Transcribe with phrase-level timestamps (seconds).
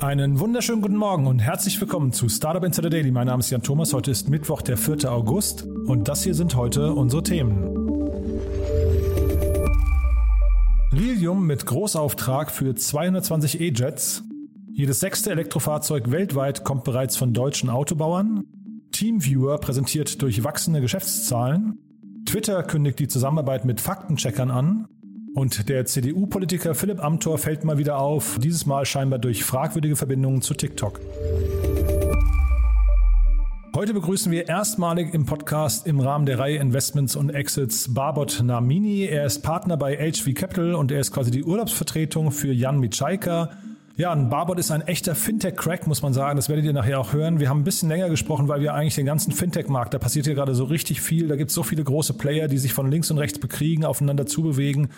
[0.00, 3.10] Einen wunderschönen guten Morgen und herzlich willkommen zu Startup Insider Daily.
[3.10, 3.92] Mein Name ist Jan Thomas.
[3.92, 5.12] Heute ist Mittwoch, der 4.
[5.12, 7.68] August und das hier sind heute unsere Themen.
[10.90, 14.24] Lilium mit Großauftrag für 220 E-Jets.
[14.72, 18.44] Jedes sechste Elektrofahrzeug weltweit kommt bereits von deutschen Autobauern.
[18.92, 21.78] Teamviewer präsentiert durchwachsene Geschäftszahlen.
[22.24, 24.88] Twitter kündigt die Zusammenarbeit mit Faktencheckern an.
[25.34, 30.42] Und der CDU-Politiker Philipp Amthor fällt mal wieder auf, dieses Mal scheinbar durch fragwürdige Verbindungen
[30.42, 31.00] zu TikTok.
[33.76, 39.04] Heute begrüßen wir erstmalig im Podcast im Rahmen der Reihe Investments und Exits Barbot Namini.
[39.04, 43.50] Er ist Partner bei HV Capital und er ist quasi die Urlaubsvertretung für Jan Mitschaika.
[44.00, 46.36] Ja, ein Barbot ist ein echter Fintech-Crack, muss man sagen.
[46.36, 47.38] Das werdet ihr nachher auch hören.
[47.38, 50.34] Wir haben ein bisschen länger gesprochen, weil wir eigentlich den ganzen Fintech-Markt, da passiert hier
[50.34, 51.28] gerade so richtig viel.
[51.28, 54.24] Da gibt es so viele große Player, die sich von links und rechts bekriegen, aufeinander
[54.24, 54.88] zubewegen.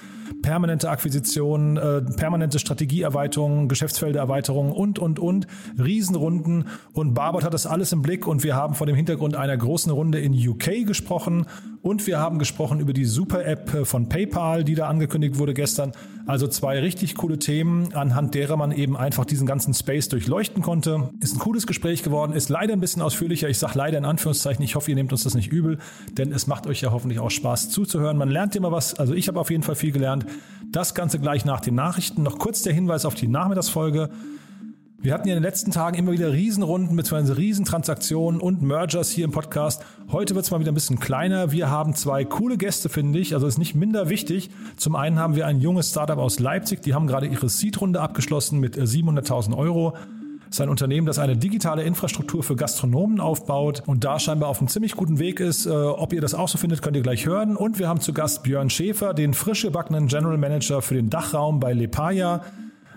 [0.43, 5.49] Permanente Akquisitionen, äh, permanente Strategieerweiterungen, Geschäftsfeldererweiterungen und, und, und.
[5.83, 6.69] Riesenrunden.
[6.93, 9.91] Und Barbot hat das alles im Blick und wir haben vor dem Hintergrund einer großen
[9.91, 11.47] Runde in UK gesprochen
[11.83, 15.93] und wir haben gesprochen über die Super-App von PayPal, die da angekündigt wurde gestern.
[16.27, 21.11] Also zwei richtig coole Themen, anhand derer man eben einfach diesen ganzen Space durchleuchten konnte.
[21.21, 23.49] Ist ein cooles Gespräch geworden, ist leider ein bisschen ausführlicher.
[23.49, 24.65] Ich sage leider in Anführungszeichen.
[24.65, 25.79] Ich hoffe, ihr nehmt uns das nicht übel,
[26.13, 28.17] denn es macht euch ja hoffentlich auch Spaß zuzuhören.
[28.17, 28.95] Man lernt immer was.
[28.95, 30.25] Also ich habe auf jeden Fall viel gelernt.
[30.71, 32.23] Das Ganze gleich nach den Nachrichten.
[32.23, 34.09] Noch kurz der Hinweis auf die Nachmittagsfolge.
[35.03, 37.33] Wir hatten ja in den letzten Tagen immer wieder Riesenrunden bzw.
[37.33, 39.85] Riesentransaktionen und Mergers hier im Podcast.
[40.13, 41.51] Heute wird es mal wieder ein bisschen kleiner.
[41.51, 43.35] Wir haben zwei coole Gäste, finde ich.
[43.35, 44.51] Also ist nicht minder wichtig.
[44.77, 46.83] Zum einen haben wir ein junges Startup aus Leipzig.
[46.83, 49.97] Die haben gerade ihre Seed-Runde abgeschlossen mit 700.000 Euro.
[50.47, 54.61] Das ist ein Unternehmen, das eine digitale Infrastruktur für Gastronomen aufbaut und da scheinbar auf
[54.61, 55.67] einem ziemlich guten Weg ist.
[55.67, 57.57] Äh, ob ihr das auch so findet, könnt ihr gleich hören.
[57.57, 61.59] Und wir haben zu Gast Björn Schäfer, den frisch gebackenen General Manager für den Dachraum
[61.59, 62.43] bei Lepaya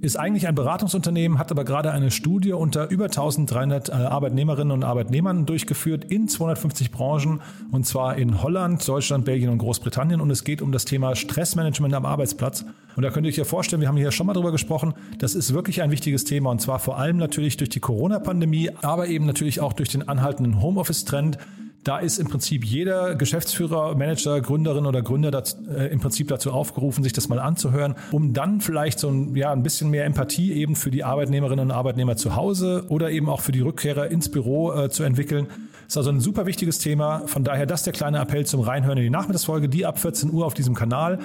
[0.06, 4.84] ist eigentlich ein Beratungsunternehmen, hat aber gerade eine Studie unter über 1300 äh, Arbeitnehmerinnen und
[4.84, 10.44] Arbeitnehmern durchgeführt in 250 Branchen und zwar in Holland, Deutschland, Belgien und Großbritannien und es
[10.44, 12.66] geht um das Thema Stressmanagement am Arbeitsplatz.
[12.96, 15.36] Und da könnt ihr euch ja vorstellen, wir haben hier schon mal drüber gesprochen, das
[15.36, 19.26] ist wirklich ein wichtiges Thema und zwar vor allem natürlich durch die Corona-Pandemie, aber eben
[19.26, 21.38] natürlich auch durch den anhaltenden Homeoffice-Trend.
[21.86, 26.52] Da ist im Prinzip jeder Geschäftsführer, Manager, Gründerin oder Gründer dazu, äh, im Prinzip dazu
[26.52, 30.52] aufgerufen, sich das mal anzuhören, um dann vielleicht so ein, ja, ein bisschen mehr Empathie
[30.54, 34.30] eben für die Arbeitnehmerinnen und Arbeitnehmer zu Hause oder eben auch für die Rückkehrer ins
[34.30, 35.46] Büro äh, zu entwickeln.
[35.88, 37.28] Ist also ein super wichtiges Thema.
[37.28, 40.48] Von daher das der kleine Appell zum Reinhören in die Nachmittagsfolge, die ab 14 Uhr
[40.48, 41.20] auf diesem Kanal.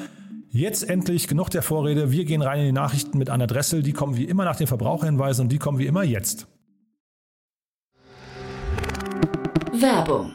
[0.51, 2.13] Jetzt endlich genug der Vorrede.
[2.13, 3.83] Wir gehen rein in die Nachrichten mit Anna Dressel.
[3.83, 6.49] Die kommen wie immer nach den Verbraucherhinweisen und die kommen wie immer jetzt.
[9.73, 10.35] Werbung.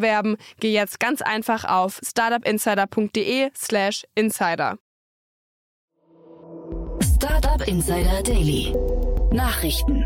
[0.01, 4.77] bewerben, geh jetzt ganz einfach auf startupinsider.de/slash insider.
[7.15, 8.75] Startup Insider Daily.
[9.31, 10.05] Nachrichten.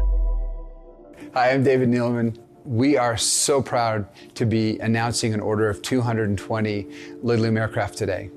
[1.33, 2.37] Hi, I'm David Neilman.
[2.65, 6.87] We are so proud to be announcing an order of 220
[7.23, 8.31] Lilium aircraft today.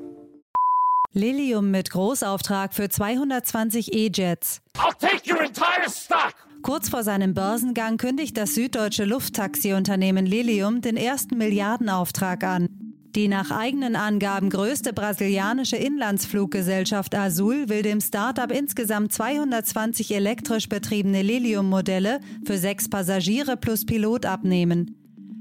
[1.14, 4.60] Lilium mit Großauftrag für 220 E-Jets.
[4.76, 6.34] I'll take your entire stock!
[6.68, 12.68] Kurz vor seinem Börsengang kündigt das süddeutsche Lufttaxiunternehmen Lilium den ersten Milliardenauftrag an.
[13.14, 21.22] Die nach eigenen Angaben größte brasilianische Inlandsfluggesellschaft Azul will dem Startup insgesamt 220 elektrisch betriebene
[21.22, 24.94] Lilium-Modelle für sechs Passagiere plus Pilot abnehmen.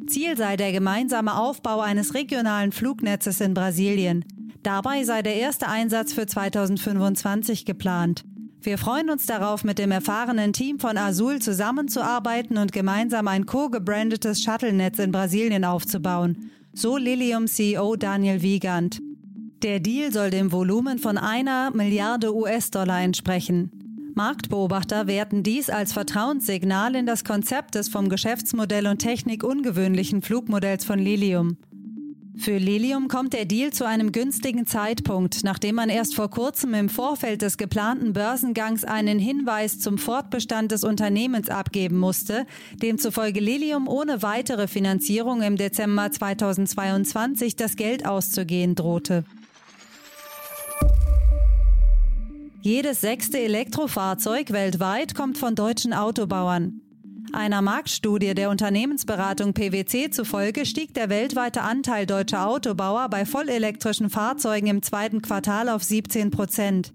[0.08, 4.24] Ziel sei der gemeinsame Aufbau eines regionalen Flugnetzes in Brasilien.
[4.64, 8.24] Dabei sei der erste Einsatz für 2025 geplant.
[8.62, 14.42] Wir freuen uns darauf, mit dem erfahrenen Team von Azul zusammenzuarbeiten und gemeinsam ein co-gebrandetes
[14.42, 16.50] Shuttle-Netz in Brasilien aufzubauen.
[16.74, 19.00] So Lilium CEO Daniel Wiegand.
[19.64, 23.72] Der Deal soll dem Volumen von einer Milliarde US-Dollar entsprechen.
[24.16, 30.86] Marktbeobachter werten dies als Vertrauenssignal in das Konzept des vom Geschäftsmodell und Technik ungewöhnlichen Flugmodells
[30.86, 31.58] von Lilium.
[32.40, 36.88] Für Lilium kommt der Deal zu einem günstigen Zeitpunkt, nachdem man erst vor kurzem im
[36.88, 42.46] Vorfeld des geplanten Börsengangs einen Hinweis zum Fortbestand des Unternehmens abgeben musste,
[42.76, 49.26] demzufolge Lilium ohne weitere Finanzierung im Dezember 2022 das Geld auszugehen drohte.
[52.62, 56.82] Jedes sechste Elektrofahrzeug weltweit kommt von deutschen Autobauern.
[57.34, 64.68] Einer Marktstudie der Unternehmensberatung PwC zufolge stieg der weltweite Anteil deutscher Autobauer bei vollelektrischen Fahrzeugen
[64.68, 66.94] im zweiten Quartal auf 17 Prozent.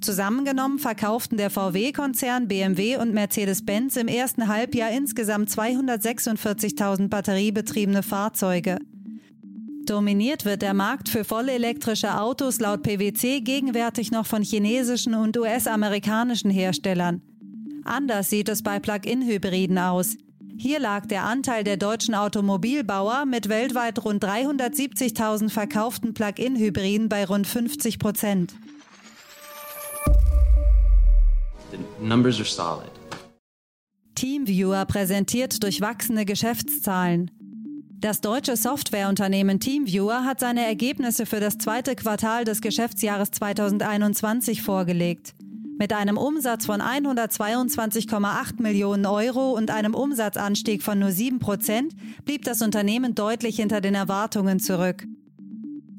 [0.00, 8.78] Zusammengenommen verkauften der VW-Konzern, BMW und Mercedes-Benz im ersten Halbjahr insgesamt 246.000 batteriebetriebene Fahrzeuge.
[9.84, 16.50] Dominiert wird der Markt für vollelektrische Autos laut PwC gegenwärtig noch von chinesischen und US-amerikanischen
[16.50, 17.22] Herstellern.
[17.88, 20.18] Anders sieht es bei Plug-in-Hybriden aus.
[20.58, 27.46] Hier lag der Anteil der deutschen Automobilbauer mit weltweit rund 370.000 verkauften Plug-in-Hybriden bei rund
[27.46, 28.54] 50 Prozent.
[34.14, 37.30] Teamviewer präsentiert durchwachsene Geschäftszahlen.
[38.00, 45.34] Das deutsche Softwareunternehmen Teamviewer hat seine Ergebnisse für das zweite Quartal des Geschäftsjahres 2021 vorgelegt.
[45.78, 51.94] Mit einem Umsatz von 122,8 Millionen Euro und einem Umsatzanstieg von nur 7 Prozent
[52.24, 55.06] blieb das Unternehmen deutlich hinter den Erwartungen zurück.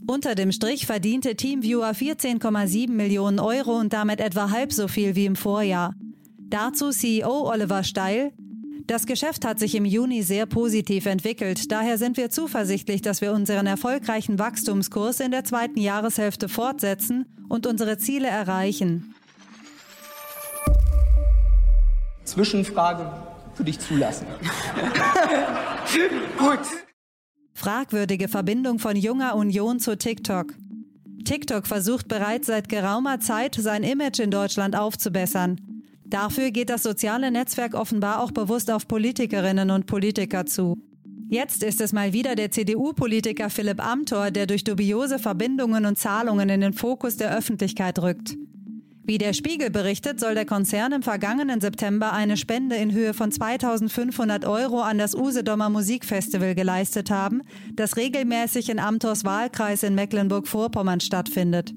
[0.05, 5.25] Unter dem Strich verdiente Teamviewer 14,7 Millionen Euro und damit etwa halb so viel wie
[5.25, 5.95] im Vorjahr.
[6.37, 8.33] Dazu CEO Oliver Steil.
[8.85, 13.31] Das Geschäft hat sich im Juni sehr positiv entwickelt, daher sind wir zuversichtlich, dass wir
[13.31, 19.13] unseren erfolgreichen Wachstumskurs in der zweiten Jahreshälfte fortsetzen und unsere Ziele erreichen.
[22.29, 23.11] Zwischenfrage
[23.57, 24.27] würde ich zulassen.
[26.37, 26.59] Gut.
[27.53, 30.53] Fragwürdige Verbindung von junger Union zu TikTok.
[31.25, 35.59] TikTok versucht bereits seit geraumer Zeit, sein Image in Deutschland aufzubessern.
[36.05, 40.77] Dafür geht das soziale Netzwerk offenbar auch bewusst auf Politikerinnen und Politiker zu.
[41.29, 46.49] Jetzt ist es mal wieder der CDU-Politiker Philipp Amthor, der durch dubiose Verbindungen und Zahlungen
[46.49, 48.35] in den Fokus der Öffentlichkeit rückt.
[49.03, 53.31] Wie der Spiegel berichtet, soll der Konzern im vergangenen September eine Spende in Höhe von
[53.31, 57.41] 2500 Euro an das Usedomer Musikfestival geleistet haben,
[57.73, 61.73] das regelmäßig in Amthors Wahlkreis in Mecklenburg-Vorpommern stattfindet.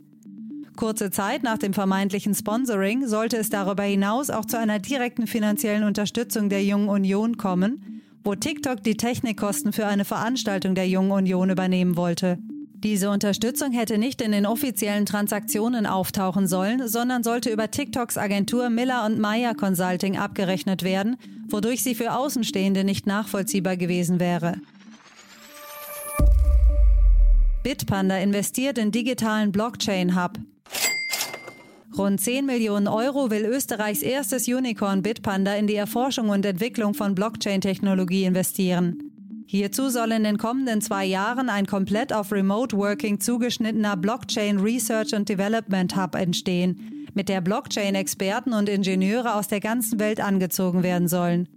[0.76, 5.84] Kurze Zeit nach dem vermeintlichen Sponsoring sollte es darüber hinaus auch zu einer direkten finanziellen
[5.84, 11.50] Unterstützung der Jungen Union kommen, wo TikTok die Technikkosten für eine Veranstaltung der Jungen Union
[11.50, 12.38] übernehmen wollte.
[12.82, 18.70] Diese Unterstützung hätte nicht in den offiziellen Transaktionen auftauchen sollen, sondern sollte über TikToks Agentur
[18.70, 21.16] Miller und Meyer Consulting abgerechnet werden,
[21.48, 24.56] wodurch sie für Außenstehende nicht nachvollziehbar gewesen wäre.
[27.62, 30.40] Bitpanda investiert in digitalen Blockchain-Hub.
[31.96, 37.14] Rund 10 Millionen Euro will Österreichs erstes Unicorn Bitpanda in die Erforschung und Entwicklung von
[37.14, 39.11] Blockchain-Technologie investieren.
[39.52, 45.12] Hierzu soll in den kommenden zwei Jahren ein komplett auf Remote Working zugeschnittener Blockchain Research
[45.12, 51.06] and Development Hub entstehen, mit der Blockchain-Experten und Ingenieure aus der ganzen Welt angezogen werden
[51.06, 51.50] sollen.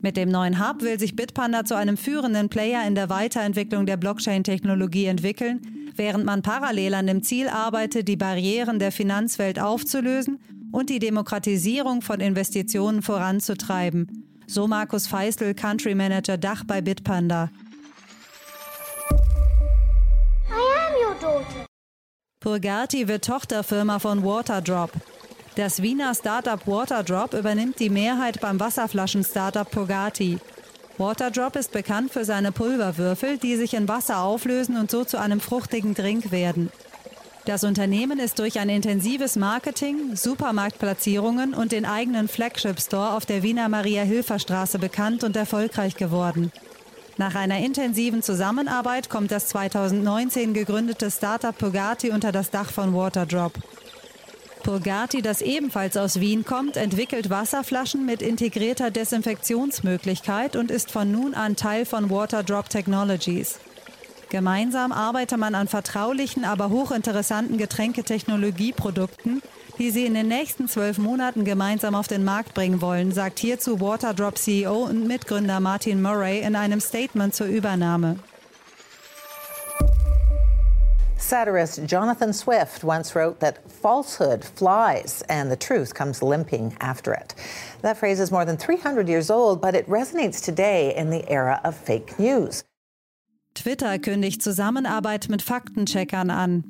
[0.00, 3.98] Mit dem neuen Hub will sich Bitpanda zu einem führenden Player in der Weiterentwicklung der
[3.98, 5.60] Blockchain-Technologie entwickeln,
[5.94, 10.38] während man parallel an dem Ziel arbeitet, die Barrieren der Finanzwelt aufzulösen
[10.72, 14.25] und die Demokratisierung von Investitionen voranzutreiben.
[14.46, 17.50] So Markus Feistel, Country Manager Dach bei Bitpanda.
[20.48, 21.66] I am your daughter.
[22.40, 24.92] Purgati wird Tochterfirma von Waterdrop.
[25.56, 30.38] Das Wiener Startup Waterdrop übernimmt die Mehrheit beim Wasserflaschen-Startup Purgati.
[30.98, 35.40] Waterdrop ist bekannt für seine Pulverwürfel, die sich in Wasser auflösen und so zu einem
[35.40, 36.70] fruchtigen Drink werden.
[37.46, 43.44] Das Unternehmen ist durch ein intensives Marketing, Supermarktplatzierungen und den eigenen Flagship Store auf der
[43.44, 46.50] Wiener Maria-Hilfer-Straße bekannt und erfolgreich geworden.
[47.18, 53.52] Nach einer intensiven Zusammenarbeit kommt das 2019 gegründete Startup Purgati unter das Dach von Waterdrop.
[54.64, 61.32] Purgati, das ebenfalls aus Wien kommt, entwickelt Wasserflaschen mit integrierter Desinfektionsmöglichkeit und ist von nun
[61.34, 63.60] an Teil von Waterdrop Technologies.
[64.28, 69.40] Gemeinsam arbeitet man an vertraulichen, aber hochinteressanten Getränketechnologieprodukten,
[69.78, 73.80] die sie in den nächsten zwölf Monaten gemeinsam auf den Markt bringen wollen, sagt hierzu
[73.80, 78.18] Waterdrop CEO und Mitgründer Martin Murray in einem Statement zur Übernahme.
[81.18, 87.34] Satirist Jonathan Swift once wrote that falsehood flies and the truth comes limping after it.
[87.82, 91.60] That phrase is more than 300 years old, but it resonates today in the era
[91.64, 92.64] of fake news.
[93.56, 96.64] Twitter kündigt Zusammenarbeit mit Faktencheckern an.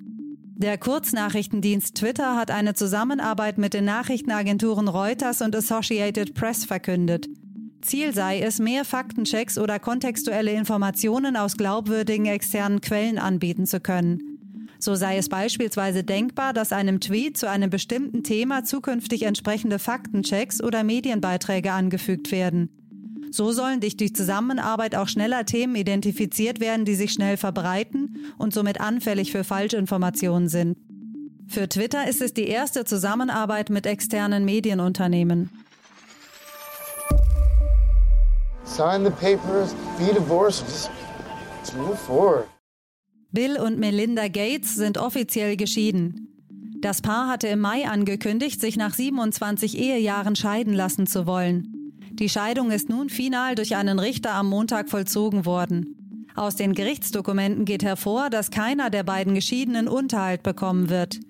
[0.56, 7.26] Der Kurznachrichtendienst Twitter hat eine Zusammenarbeit mit den Nachrichtenagenturen Reuters und Associated Press verkündet.
[7.82, 14.38] Ziel sei es, mehr Faktenchecks oder kontextuelle Informationen aus glaubwürdigen externen Quellen anbieten zu können.
[14.78, 20.62] So sei es beispielsweise denkbar, dass einem Tweet zu einem bestimmten Thema zukünftig entsprechende Faktenchecks
[20.62, 22.70] oder Medienbeiträge angefügt werden.
[23.30, 28.54] So sollen durch die Zusammenarbeit auch schneller Themen identifiziert werden, die sich schnell verbreiten und
[28.54, 30.76] somit anfällig für Falschinformationen sind.
[31.48, 35.50] Für Twitter ist es die erste Zusammenarbeit mit externen Medienunternehmen.
[38.64, 40.90] Sign the papers, be divorced, just,
[41.60, 42.46] just move forward.
[43.30, 46.26] Bill und Melinda Gates sind offiziell geschieden.
[46.80, 51.75] Das Paar hatte im Mai angekündigt, sich nach 27 Ehejahren scheiden lassen zu wollen.
[52.18, 56.26] Die Scheidung ist nun final durch einen Richter am Montag vollzogen worden.
[56.34, 61.20] Aus den Gerichtsdokumenten geht hervor, dass keiner der beiden Geschiedenen Unterhalt bekommen wird.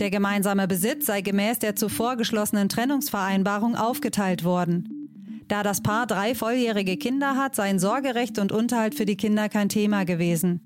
[0.00, 5.08] Der gemeinsame Besitz sei gemäß der zuvor geschlossenen Trennungsvereinbarung aufgeteilt worden.
[5.46, 9.68] Da das Paar drei volljährige Kinder hat, seien Sorgerecht und Unterhalt für die Kinder kein
[9.68, 10.60] Thema gewesen.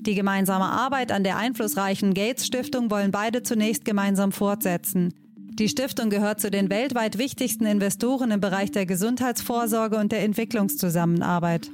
[0.00, 5.14] Die gemeinsame Arbeit an der einflussreichen Gates Stiftung wollen beide zunächst gemeinsam fortsetzen.
[5.58, 11.70] Die Stiftung gehört zu den weltweit wichtigsten Investoren im Bereich der Gesundheitsvorsorge und der Entwicklungszusammenarbeit.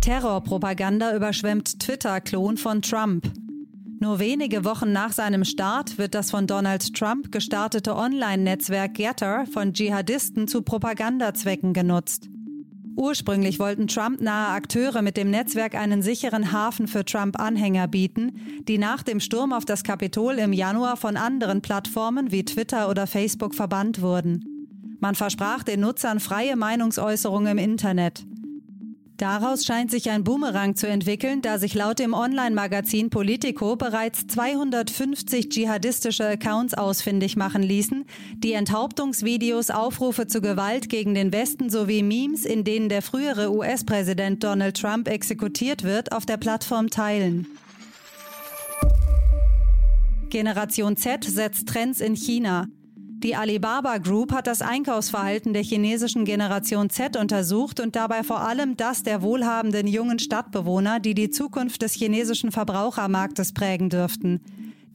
[0.00, 3.30] Terrorpropaganda überschwemmt Twitter-Klon von Trump.
[4.00, 9.72] Nur wenige Wochen nach seinem Start wird das von Donald Trump gestartete Online-Netzwerk Getter von
[9.72, 12.28] Dschihadisten zu Propagandazwecken genutzt.
[12.96, 19.02] Ursprünglich wollten Trump-nahe Akteure mit dem Netzwerk einen sicheren Hafen für Trump-Anhänger bieten, die nach
[19.02, 24.00] dem Sturm auf das Kapitol im Januar von anderen Plattformen wie Twitter oder Facebook verbannt
[24.00, 24.56] wurden.
[24.98, 28.24] Man versprach den Nutzern freie Meinungsäußerung im Internet.
[29.16, 35.48] Daraus scheint sich ein Boomerang zu entwickeln, da sich laut dem Online-Magazin Politico bereits 250
[35.48, 38.04] dschihadistische Accounts ausfindig machen ließen,
[38.34, 44.44] die Enthauptungsvideos, Aufrufe zu Gewalt gegen den Westen sowie Memes, in denen der frühere US-Präsident
[44.44, 47.46] Donald Trump exekutiert wird, auf der Plattform teilen.
[50.28, 52.66] Generation Z setzt Trends in China.
[53.18, 58.76] Die Alibaba Group hat das Einkaufsverhalten der chinesischen Generation Z untersucht und dabei vor allem
[58.76, 64.42] das der wohlhabenden jungen Stadtbewohner, die die Zukunft des chinesischen Verbrauchermarktes prägen dürften.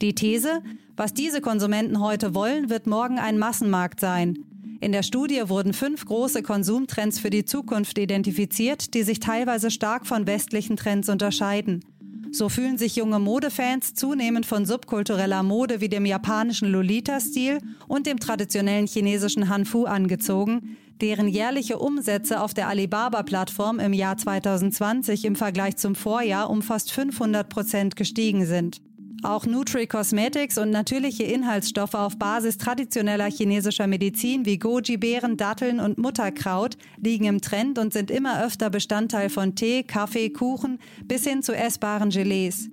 [0.00, 0.62] Die These,
[0.96, 4.38] was diese Konsumenten heute wollen, wird morgen ein Massenmarkt sein.
[4.80, 10.06] In der Studie wurden fünf große Konsumtrends für die Zukunft identifiziert, die sich teilweise stark
[10.06, 11.84] von westlichen Trends unterscheiden.
[12.32, 17.58] So fühlen sich junge Modefans zunehmend von subkultureller Mode wie dem japanischen Lolita-Stil
[17.88, 25.26] und dem traditionellen chinesischen Hanfu angezogen, deren jährliche Umsätze auf der Alibaba-Plattform im Jahr 2020
[25.26, 28.80] im Vergleich zum Vorjahr um fast 500 Prozent gestiegen sind.
[29.24, 35.96] Auch Nutri Cosmetics und natürliche Inhaltsstoffe auf Basis traditioneller chinesischer Medizin wie Goji-Beeren, Datteln und
[35.96, 41.44] Mutterkraut liegen im Trend und sind immer öfter Bestandteil von Tee, Kaffee, Kuchen bis hin
[41.44, 42.68] zu essbaren Gelees.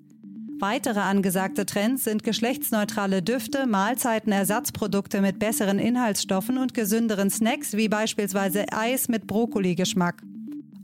[0.60, 8.66] Weitere angesagte Trends sind geschlechtsneutrale Düfte, Mahlzeitenersatzprodukte mit besseren Inhaltsstoffen und gesünderen Snacks wie beispielsweise
[8.72, 10.24] Eis mit Brokkoli-Geschmack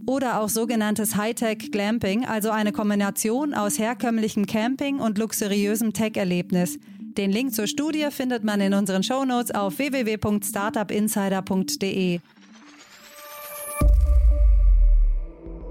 [0.08, 6.78] oder auch sogenanntes Hightech Glamping, also eine Kombination aus herkömmlichem Camping und luxuriösem Tech-Erlebnis.
[7.18, 12.20] Den Link zur Studie findet man in unseren Shownotes auf www.startupinsider.de.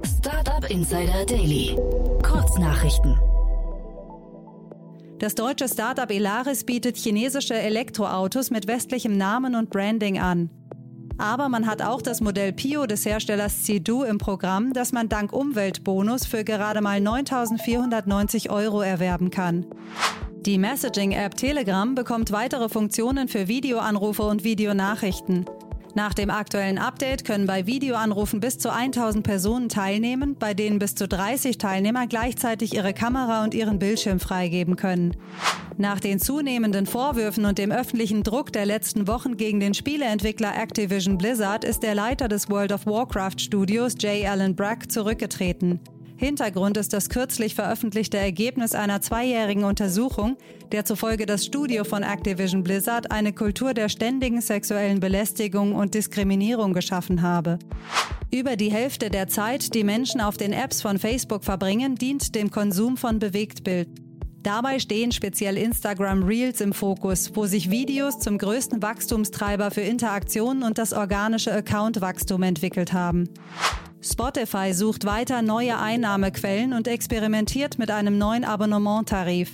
[0.04, 1.76] Startup Insider Daily.
[2.22, 3.18] Kurznachrichten.
[5.18, 10.50] Das deutsche Startup Elaris bietet chinesische Elektroautos mit westlichem Namen und Branding an.
[11.18, 15.32] Aber man hat auch das Modell Pio des Herstellers Cidu im Programm, das man dank
[15.32, 19.66] Umweltbonus für gerade mal 9.490 Euro erwerben kann.
[20.44, 25.46] Die Messaging-App Telegram bekommt weitere Funktionen für Videoanrufe und Videonachrichten.
[25.96, 30.96] Nach dem aktuellen Update können bei Videoanrufen bis zu 1000 Personen teilnehmen, bei denen bis
[30.96, 35.16] zu 30 Teilnehmer gleichzeitig ihre Kamera und ihren Bildschirm freigeben können.
[35.78, 41.16] Nach den zunehmenden Vorwürfen und dem öffentlichen Druck der letzten Wochen gegen den Spieleentwickler Activision
[41.16, 44.28] Blizzard ist der Leiter des World of Warcraft Studios J.
[44.28, 45.78] Allen Brack zurückgetreten.
[46.24, 50.38] Hintergrund ist das kürzlich veröffentlichte Ergebnis einer zweijährigen Untersuchung,
[50.72, 56.72] der zufolge das Studio von Activision Blizzard eine Kultur der ständigen sexuellen Belästigung und Diskriminierung
[56.72, 57.58] geschaffen habe.
[58.32, 62.50] Über die Hälfte der Zeit, die Menschen auf den Apps von Facebook verbringen, dient dem
[62.50, 64.03] Konsum von Bewegtbild.
[64.44, 70.64] Dabei stehen speziell Instagram Reels im Fokus, wo sich Videos zum größten Wachstumstreiber für Interaktionen
[70.64, 73.30] und das organische Accountwachstum entwickelt haben.
[74.02, 79.50] Spotify sucht weiter neue Einnahmequellen und experimentiert mit einem neuen Abonnementtarif.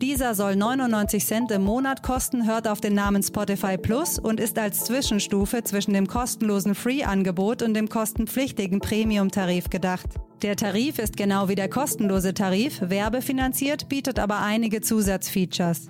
[0.00, 4.56] Dieser soll 99 Cent im Monat kosten, hört auf den Namen Spotify Plus und ist
[4.56, 10.06] als Zwischenstufe zwischen dem kostenlosen Free-Angebot und dem kostenpflichtigen Premium-Tarif gedacht.
[10.42, 15.88] Der Tarif ist genau wie der kostenlose Tarif, werbefinanziert, bietet aber einige Zusatzfeatures.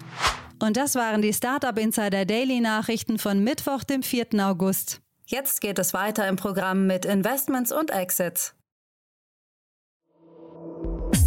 [0.58, 4.28] Und das waren die Startup Insider Daily Nachrichten von Mittwoch, dem 4.
[4.38, 5.02] August.
[5.26, 8.54] Jetzt geht es weiter im Programm mit Investments und Exits.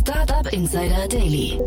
[0.01, 1.59] Startup Insider Daily.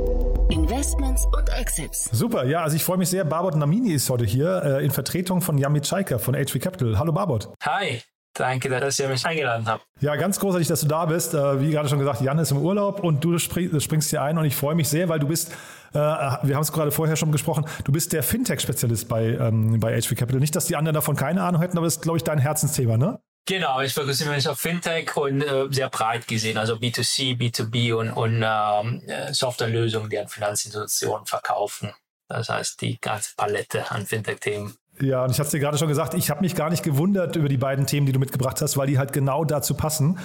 [0.50, 2.10] Investments und Exits.
[2.12, 3.24] Super, ja, also ich freue mich sehr.
[3.24, 6.98] Barbot Namini ist heute hier äh, in Vertretung von Yamit Chaika von HV Capital.
[6.98, 7.50] Hallo Barbot.
[7.62, 8.02] Hi.
[8.36, 9.86] Danke, dass ihr mich eingeladen habt.
[10.00, 11.34] Ja, ganz großartig, dass du da bist.
[11.34, 14.44] Äh, wie gerade schon gesagt, Jan ist im Urlaub und du springst hier ein und
[14.44, 15.52] ich freue mich sehr, weil du bist,
[15.92, 19.98] äh, wir haben es gerade vorher schon gesprochen, du bist der Fintech-Spezialist bei, ähm, bei
[20.00, 20.40] HV Capital.
[20.40, 22.96] Nicht, dass die anderen davon keine Ahnung hätten, aber das ist, glaube ich, dein Herzensthema,
[22.96, 23.20] ne?
[23.46, 28.10] Genau, ich fokussiere mich auf Fintech und äh, sehr breit gesehen, also B2C, B2B und,
[28.10, 31.92] und ähm, äh, Softwarelösungen, die an Finanzinstitutionen verkaufen.
[32.28, 34.74] Das heißt, die ganze Palette an Fintech-Themen.
[35.00, 37.36] Ja, und ich hatte es dir gerade schon gesagt, ich habe mich gar nicht gewundert
[37.36, 40.18] über die beiden Themen, die du mitgebracht hast, weil die halt genau dazu passen.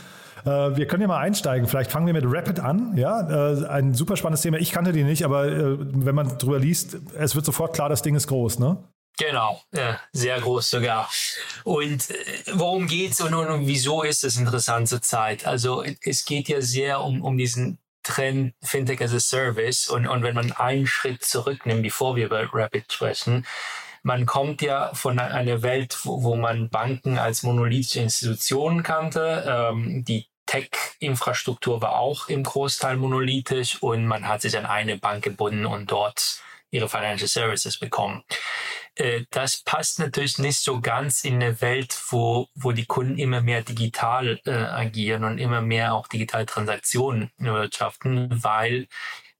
[0.45, 1.67] Äh, wir können ja mal einsteigen.
[1.67, 2.95] Vielleicht fangen wir mit Rapid an.
[2.95, 4.57] Ja, äh, ein super spannendes Thema.
[4.57, 8.01] Ich kannte die nicht, aber äh, wenn man drüber liest, es wird sofort klar, das
[8.01, 8.77] Ding ist groß, ne?
[9.19, 11.09] Genau, ja, sehr groß sogar.
[11.65, 12.15] Und äh,
[12.53, 15.45] worum geht's und, und, und wieso ist es interessant zur Zeit?
[15.45, 20.23] Also es geht ja sehr um, um diesen Trend Fintech as a Service und, und
[20.23, 23.45] wenn man einen Schritt zurücknimmt, bevor wir über Rapid sprechen,
[24.03, 29.43] man kommt ja von einer Welt, wo, wo man Banken als monolithische Institutionen kannte.
[29.45, 35.25] Ähm, die Tech-Infrastruktur war auch im Großteil monolithisch und man hat sich an eine Bank
[35.25, 38.23] gebunden und dort ihre Financial Services bekommen.
[38.99, 43.41] Äh, das passt natürlich nicht so ganz in eine Welt, wo, wo die Kunden immer
[43.41, 48.87] mehr digital äh, agieren und immer mehr auch digitale Transaktionen wirtschaften, weil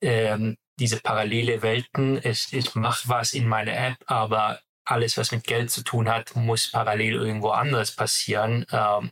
[0.02, 5.44] ähm, diese parallele Welten, ich, ich mache was in meiner App, aber alles, was mit
[5.44, 9.12] Geld zu tun hat, muss parallel irgendwo anders passieren, ähm,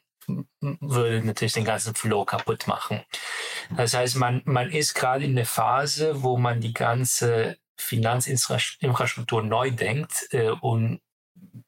[0.81, 3.01] würde natürlich den ganzen Flow kaputt machen.
[3.75, 9.71] Das heißt, man, man ist gerade in der Phase, wo man die ganze Finanzinfrastruktur neu
[9.71, 11.01] denkt äh, und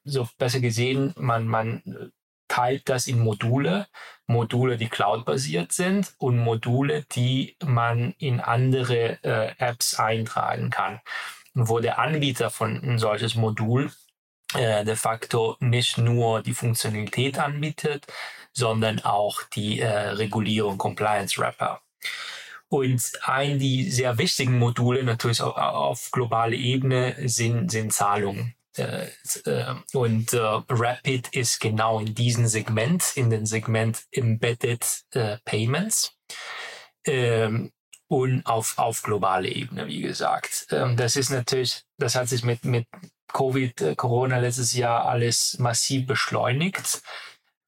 [0.04, 2.12] so besser gesehen, man, man
[2.48, 3.88] teilt das in Module,
[4.28, 11.00] Module, die cloud-basiert sind und Module, die man in andere äh, Apps eintragen kann.
[11.54, 13.92] Wo der Anbieter von ein solches Modul
[14.56, 18.08] äh, de facto nicht nur die Funktionalität anbietet,
[18.52, 21.82] sondern auch die äh, Regulierung, Compliance Wrapper.
[22.70, 28.54] Und ein die sehr wichtigen Module natürlich auf, auf globaler Ebene sind, sind Zahlungen.
[28.78, 29.08] Äh,
[29.46, 34.86] äh, und äh, Rapid ist genau in diesem Segment, in dem Segment Embedded
[35.46, 36.16] Payments.
[37.06, 37.72] Ähm,
[38.08, 40.68] und auf, auf globale Ebene, wie gesagt.
[40.72, 42.88] Ähm, das ist natürlich, das hat sich mit, mit
[43.32, 47.02] Covid, Corona letztes Jahr alles massiv beschleunigt,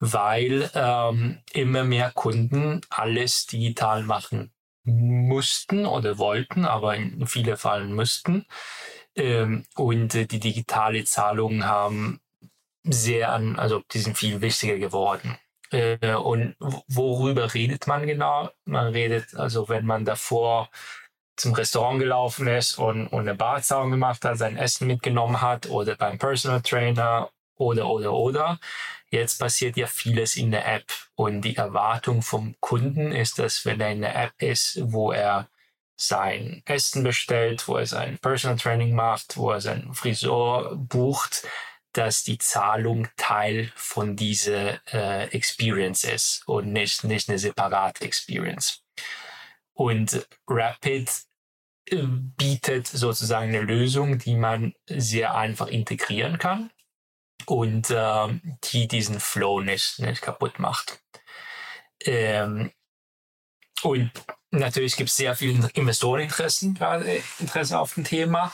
[0.00, 4.52] weil ähm, immer mehr Kunden alles digital machen
[4.84, 8.46] mussten oder wollten, aber in vielen Fällen müssten.
[9.14, 12.20] Ähm, und äh, die digitale Zahlungen haben
[12.84, 15.38] sehr an, also die sind viel wichtiger geworden.
[15.70, 16.56] Äh, und
[16.88, 18.50] worüber redet man genau?
[18.64, 20.70] Man redet, also wenn man davor
[21.36, 25.96] zum Restaurant gelaufen ist und, und eine Barzahlung gemacht hat, sein Essen mitgenommen hat oder
[25.96, 27.30] beim Personal Trainer
[27.62, 28.58] oder, oder, oder.
[29.12, 33.80] Jetzt passiert ja vieles in der App und die Erwartung vom Kunden ist, dass wenn
[33.80, 35.48] er in der App ist, wo er
[35.96, 41.46] sein Essen bestellt, wo er sein Personal Training macht, wo er seinen Friseur bucht,
[41.92, 48.82] dass die Zahlung Teil von dieser äh, Experience ist und nicht, nicht eine separate Experience.
[49.74, 51.10] Und Rapid
[51.90, 56.70] äh, bietet sozusagen eine Lösung, die man sehr einfach integrieren kann
[57.46, 61.02] und äh, die diesen Flow nicht, nicht kaputt macht.
[62.04, 62.72] Ähm,
[63.82, 64.10] und
[64.50, 68.52] natürlich gibt es sehr viele Investoreninteressen, gerade Interesse auf dem Thema.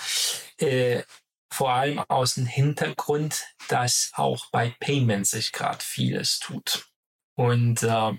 [0.59, 1.03] Äh,
[1.51, 6.89] vor allem aus dem Hintergrund, dass auch bei Payments sich gerade vieles tut.
[7.37, 8.13] Und äh,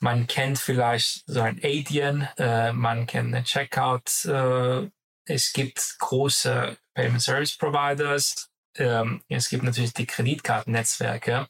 [0.00, 4.24] man kennt vielleicht so ein Adyen, äh, man kennt eine Checkout.
[4.24, 4.90] Äh,
[5.26, 8.49] es gibt große Payment Service Providers.
[8.76, 11.48] Ähm, es gibt natürlich die Kreditkartennetzwerke.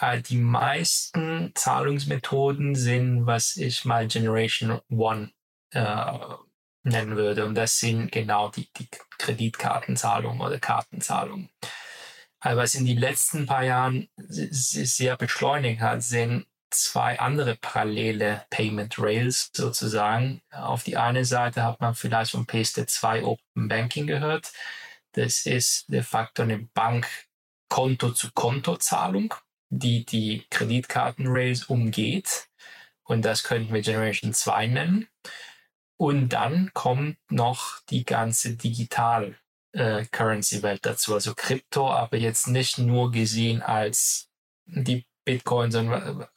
[0.00, 5.32] Äh, die meisten Zahlungsmethoden sind, was ich mal Generation One
[5.72, 6.12] äh,
[6.84, 7.46] nennen würde.
[7.46, 11.50] Und das sind genau die, die Kreditkartenzahlungen oder Kartenzahlungen.
[12.40, 18.94] Aber was in den letzten paar Jahren sehr beschleunigt hat, sind zwei andere parallele Payment
[18.98, 20.42] Rails sozusagen.
[20.50, 24.52] Auf die eine Seite hat man vielleicht von PSD2 Open Banking gehört.
[25.18, 27.08] Das ist de facto eine Bank
[27.68, 29.34] Konto-zu-Konto-Zahlung,
[29.68, 32.48] die die Kreditkarten-Rails umgeht.
[33.02, 35.08] Und das könnten wir Generation 2 nennen.
[35.96, 39.36] Und dann kommt noch die ganze Digital
[39.72, 40.06] äh,
[40.82, 44.30] dazu, also Krypto, aber jetzt nicht nur gesehen als
[44.66, 46.28] die Bitcoin, sondern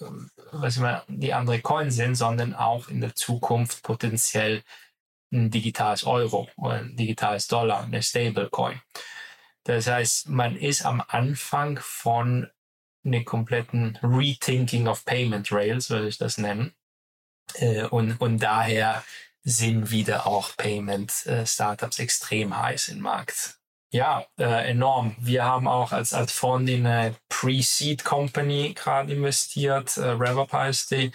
[0.52, 4.64] was immer die andere Coins sind, sondern auch in der Zukunft potenziell
[5.32, 8.82] ein digitales Euro oder ein digitales Dollar, eine Stablecoin.
[9.64, 12.50] Das heißt, man ist am Anfang von
[13.04, 16.74] einem kompletten Rethinking of Payment Rails, würde ich das nennen.
[17.56, 19.04] Äh, und, und daher
[19.44, 23.58] sind wieder auch Payment äh, Startups extrem heiß im Markt.
[23.94, 25.16] Ja, äh, enorm.
[25.20, 31.12] Wir haben auch als, als Fonds in eine Pre-Seed Company gerade investiert, äh, heißt die,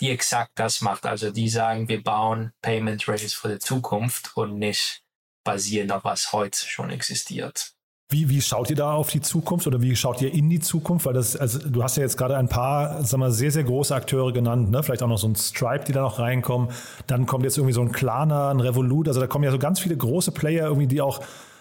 [0.00, 1.06] die exakt das macht.
[1.06, 5.02] Also die sagen, wir bauen Payment Rails für die Zukunft und nicht
[5.44, 7.72] basierend auf was heute schon existiert.
[8.10, 11.04] Wie, wie schaut ihr da auf die Zukunft oder wie schaut ihr in die Zukunft?
[11.04, 13.94] Weil das, also du hast ja jetzt gerade ein paar, sagen wir, sehr, sehr große
[13.94, 14.82] Akteure genannt, ne?
[14.82, 16.70] Vielleicht auch noch so ein Stripe, die da noch reinkommen.
[17.06, 19.08] Dann kommt jetzt irgendwie so ein Klarna, ein Revolut.
[19.08, 21.20] Also da kommen ja so ganz viele große Player irgendwie, die auch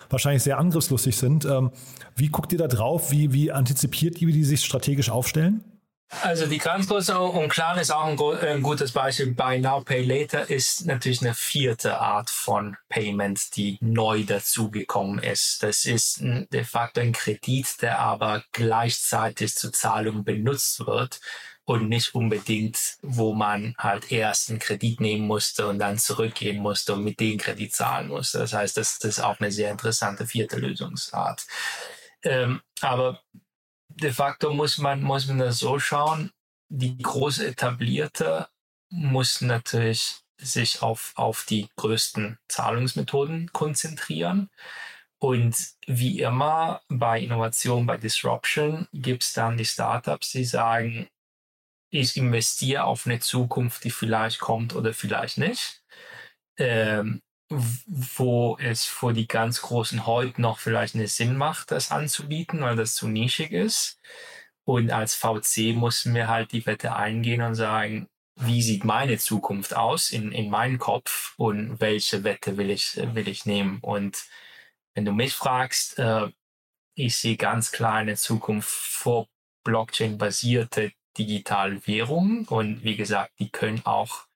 [0.10, 1.44] wahrscheinlich sehr angriffslustig sind.
[1.44, 1.72] Ähm,
[2.16, 3.12] wie guckt ihr da drauf?
[3.12, 5.77] Wie, wie antizipiert ihr, wie die sich strategisch aufstellen?
[6.10, 9.34] Also die ganz große und klar ist auch ein, ein, gutes Beispiel.
[9.34, 15.64] Buy Now, Pay Later ist natürlich eine vierte Art von Payment, die neu dazugekommen ist.
[15.64, 21.20] Das ist de facto ein Kredit, der aber gleichzeitig zur Zahlung benutzt wird
[21.66, 26.94] und nicht unbedingt, wo man halt erst einen Kredit nehmen musste und dann zurückgehen musste
[26.94, 28.40] und mit dem Kredit zahlen musste.
[28.40, 31.46] Das heißt, das, das ist auch eine sehr interessante vierte Lösungsart.
[32.24, 33.22] Ähm, aber
[34.02, 36.32] de facto muss man, muss man das so schauen,
[36.70, 38.48] die große etablierte
[38.90, 44.50] muss natürlich sich auf, auf die größten Zahlungsmethoden konzentrieren.
[45.20, 45.56] Und
[45.88, 51.08] wie immer bei Innovation, bei Disruption gibt es dann die Startups, die sagen,
[51.90, 55.82] ich investiere auf eine Zukunft, die vielleicht kommt oder vielleicht nicht.
[56.58, 62.62] Ähm, wo es für die ganz Großen heute noch vielleicht einen Sinn macht, das anzubieten,
[62.62, 64.00] weil das zu nischig ist.
[64.66, 69.76] Und als VC mussten wir halt die Wette eingehen und sagen, wie sieht meine Zukunft
[69.76, 73.80] aus in, in meinem Kopf und welche Wette will ich, will ich nehmen?
[73.82, 74.26] Und
[74.94, 76.30] wenn du mich fragst, äh,
[76.96, 79.28] ich sehe ganz klar eine Zukunft vor
[79.64, 82.46] Blockchain-basierte digitale Währungen.
[82.46, 84.27] Und wie gesagt, die können auch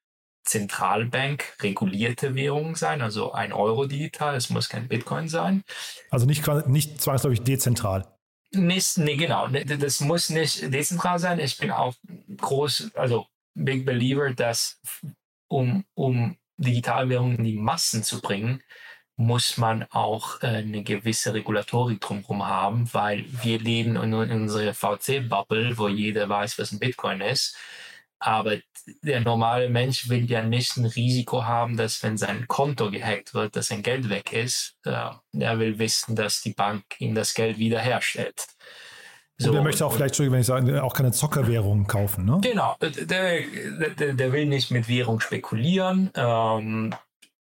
[0.43, 5.63] Zentralbank regulierte Währungen sein, also ein Euro digital, es muss kein Bitcoin sein.
[6.10, 8.08] Also nicht, nicht zwangsläufig dezentral.
[8.54, 9.47] Nicht, nee, genau.
[9.47, 11.39] Das muss nicht dezentral sein.
[11.39, 11.93] Ich bin auch
[12.38, 14.82] groß, also Big Believer, dass
[15.47, 18.62] um, um Digitalwährungen in die Massen zu bringen,
[19.15, 24.73] muss man auch äh, eine gewisse Regulatorik drumherum haben, weil wir leben in, in unserer
[24.73, 27.56] VC-Bubble, wo jeder weiß, was ein Bitcoin ist.
[28.23, 28.57] Aber
[29.01, 33.55] der normale Mensch will ja nicht ein Risiko haben, dass wenn sein Konto gehackt wird,
[33.55, 34.75] dass sein Geld weg ist.
[34.84, 38.45] er will wissen, dass die Bank ihm das Geld wiederherstellt.
[39.39, 42.38] So, und der möchte auch vielleicht, wenn ich sage, auch keine Zockerwährungen kaufen, ne?
[42.43, 46.12] Genau, der, der, der will nicht mit Währung spekulieren.
[46.13, 46.93] Ähm,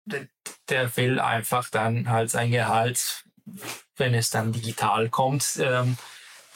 [0.05, 0.27] der,
[0.69, 3.25] der, will einfach dann halt sein Gehalt,
[3.95, 5.97] wenn es dann digital kommt, ähm,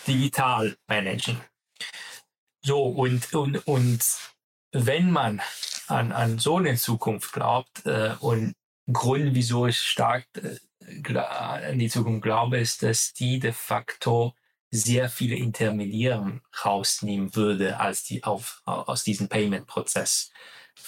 [0.07, 1.39] digital managen.
[2.67, 4.03] So, und, und, und
[4.73, 5.41] wenn man
[5.87, 8.55] an, an so eine Zukunft glaubt äh, und
[8.91, 14.35] Grund, wieso ich stark äh, an die Zukunft glaube, ist, dass die de facto
[14.69, 20.33] sehr viele Intermediäre rausnehmen würde als die auf, aus diesem Payment-Prozess,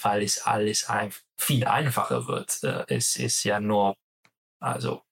[0.02, 2.62] weil es alles ein, viel einfacher wird.
[2.62, 3.96] Äh, es ist ja nur
[4.62, 5.02] also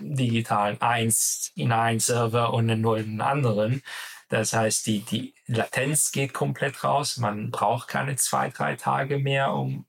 [0.00, 3.80] digital eins in einen Server und einen anderen.
[4.28, 7.16] Das heißt, die, die Latenz geht komplett raus.
[7.18, 9.86] Man braucht keine zwei, drei Tage mehr, um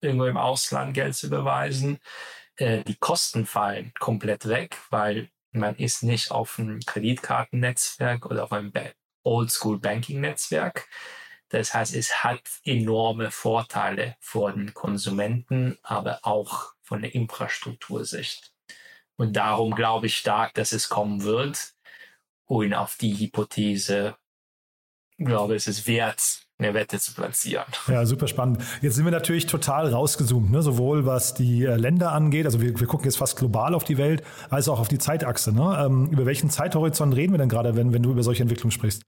[0.00, 1.98] irgendwo im Ausland Geld zu überweisen.
[2.56, 8.52] Äh, die Kosten fallen komplett weg, weil man ist nicht auf einem Kreditkartennetzwerk oder auf
[8.52, 8.72] einem
[9.22, 10.88] Oldschool Banking Netzwerk.
[11.48, 18.52] Das heißt, es hat enorme Vorteile für den Konsumenten, aber auch von der Infrastruktursicht.
[19.16, 21.74] Und darum glaube ich stark, dass es kommen wird.
[22.46, 24.16] Und auf die Hypothese
[25.18, 27.66] glaube ich, es ist wert, eine Wette zu platzieren.
[27.88, 28.62] Ja, super spannend.
[28.80, 30.62] Jetzt sind wir natürlich total rausgezoomt, ne?
[30.62, 33.98] sowohl was die äh, Länder angeht, also wir, wir gucken jetzt fast global auf die
[33.98, 35.52] Welt, als auch auf die Zeitachse.
[35.52, 35.84] Ne?
[35.84, 39.02] Ähm, über welchen Zeithorizont reden wir denn gerade, wenn, wenn du über solche Entwicklungen sprichst?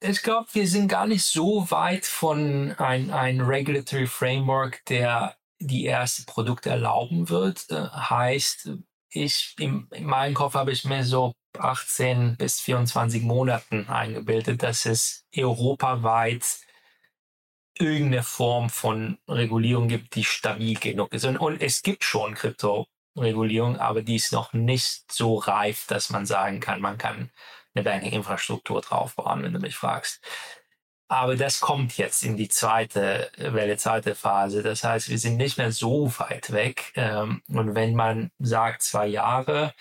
[0.00, 5.86] Ich glaube, wir sind gar nicht so weit von ein, ein Regulatory Framework, der die
[5.86, 7.70] ersten Produkte erlauben wird.
[7.70, 8.70] Äh, heißt,
[9.10, 14.86] ich in, in meinem Kopf habe ich mir so 18 bis 24 Monaten eingebildet, dass
[14.86, 16.44] es europaweit
[17.78, 21.24] irgendeine Form von Regulierung gibt, die stabil genug ist.
[21.24, 26.26] Und, und es gibt schon Kryptoregulierung, aber die ist noch nicht so reif, dass man
[26.26, 27.30] sagen kann, man kann
[27.74, 30.20] eine Banking-Infrastruktur draufbauen, wenn du mich fragst.
[31.08, 34.62] Aber das kommt jetzt in die zweite Welle, zweite Phase.
[34.62, 36.92] Das heißt, wir sind nicht mehr so weit weg.
[36.96, 39.74] Ähm, und wenn man sagt zwei Jahre,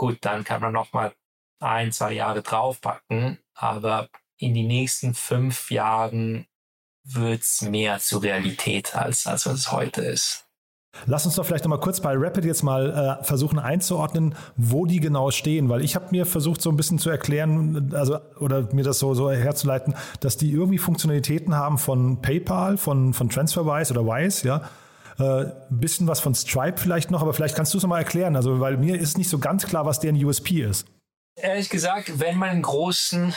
[0.00, 1.12] gut, dann kann man noch mal
[1.60, 3.38] ein, zwei Jahre draufpacken.
[3.54, 4.08] Aber
[4.38, 6.46] in die nächsten fünf Jahren
[7.04, 10.46] wird es mehr zur Realität, als, als es heute ist.
[11.04, 14.86] Lass uns doch vielleicht noch mal kurz bei Rapid jetzt mal äh, versuchen einzuordnen, wo
[14.86, 18.72] die genau stehen, weil ich habe mir versucht so ein bisschen zu erklären, also oder
[18.72, 23.92] mir das so, so herzuleiten, dass die irgendwie Funktionalitäten haben von PayPal, von, von TransferWise
[23.92, 24.62] oder Wise, ja.
[25.20, 27.98] Äh, ein bisschen was von Stripe vielleicht noch, aber vielleicht kannst du es noch mal
[27.98, 30.86] erklären, also weil mir ist nicht so ganz klar, was deren USP ist.
[31.36, 33.34] Ehrlich gesagt, wenn man einen großen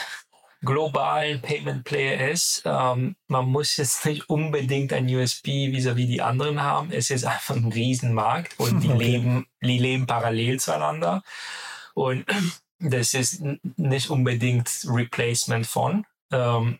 [0.64, 2.62] globalen Payment Player ist.
[2.64, 6.90] Ähm, man muss jetzt nicht unbedingt ein USB vis-à-vis die anderen haben.
[6.90, 8.98] Es ist einfach ein Riesenmarkt und die, okay.
[8.98, 11.22] leben, die leben parallel zueinander.
[11.94, 12.24] Und
[12.80, 13.42] das ist
[13.76, 16.06] nicht unbedingt Replacement von.
[16.32, 16.78] Ähm,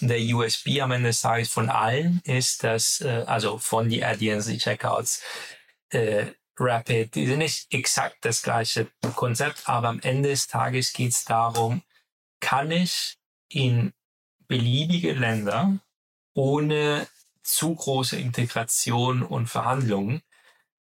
[0.00, 4.46] der USB am Ende des Tages von allen ist, dass, äh, also von die Addiens,
[4.46, 5.22] die Checkouts,
[5.90, 6.26] äh,
[6.60, 11.24] Rapid, die sind nicht exakt das gleiche Konzept, aber am Ende des Tages geht es
[11.24, 11.82] darum,
[12.40, 13.16] kann ich
[13.48, 13.92] in
[14.48, 15.78] beliebige Länder
[16.34, 17.06] ohne
[17.42, 20.22] zu große Integration und Verhandlungen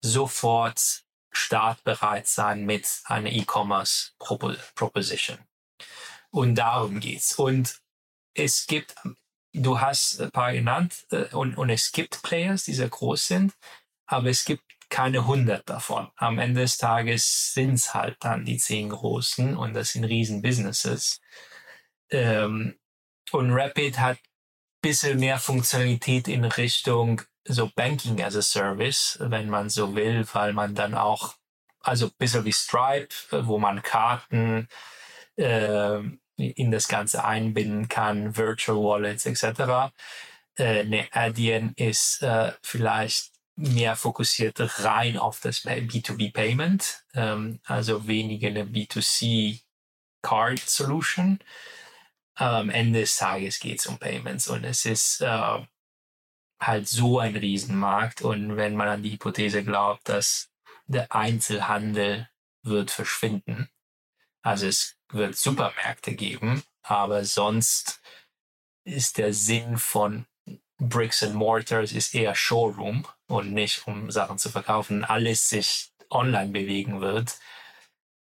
[0.00, 5.38] sofort startbereit sein mit einer E-Commerce Proposition.
[6.30, 7.34] Und darum geht's.
[7.34, 7.80] Und
[8.34, 8.94] es gibt,
[9.52, 13.54] du hast ein paar genannt, äh, und, und es gibt Players, die sehr groß sind,
[14.06, 16.08] aber es gibt keine hundert davon.
[16.16, 20.42] Am Ende des Tages sind es halt dann die zehn großen und das sind riesen
[20.42, 21.20] Businesses.
[22.10, 22.78] Ähm,
[23.32, 29.50] und Rapid hat ein bisschen mehr Funktionalität in Richtung so Banking as a Service, wenn
[29.50, 31.34] man so will, weil man dann auch,
[31.80, 34.68] also ein bisschen wie Stripe, wo man Karten
[35.36, 35.98] äh,
[36.36, 39.92] in das Ganze einbinden kann, Virtual Wallets etc.
[40.56, 48.08] Äh, eine Adyen ist äh, vielleicht mehr fokussiert rein auf das B2B Payment, ähm, also
[48.08, 49.60] weniger eine B2C
[50.22, 51.38] Card Solution
[52.34, 55.66] am Ende des Tages geht es um Payments und es ist äh,
[56.60, 60.50] halt so ein Riesenmarkt und wenn man an die Hypothese glaubt, dass
[60.86, 62.28] der Einzelhandel
[62.62, 63.68] wird verschwinden,
[64.42, 68.00] also es wird Supermärkte geben, aber sonst
[68.84, 70.26] ist der Sinn von
[70.78, 75.04] Bricks and Mortars ist eher Showroom und nicht um Sachen zu verkaufen.
[75.04, 77.38] Alles sich online bewegen wird,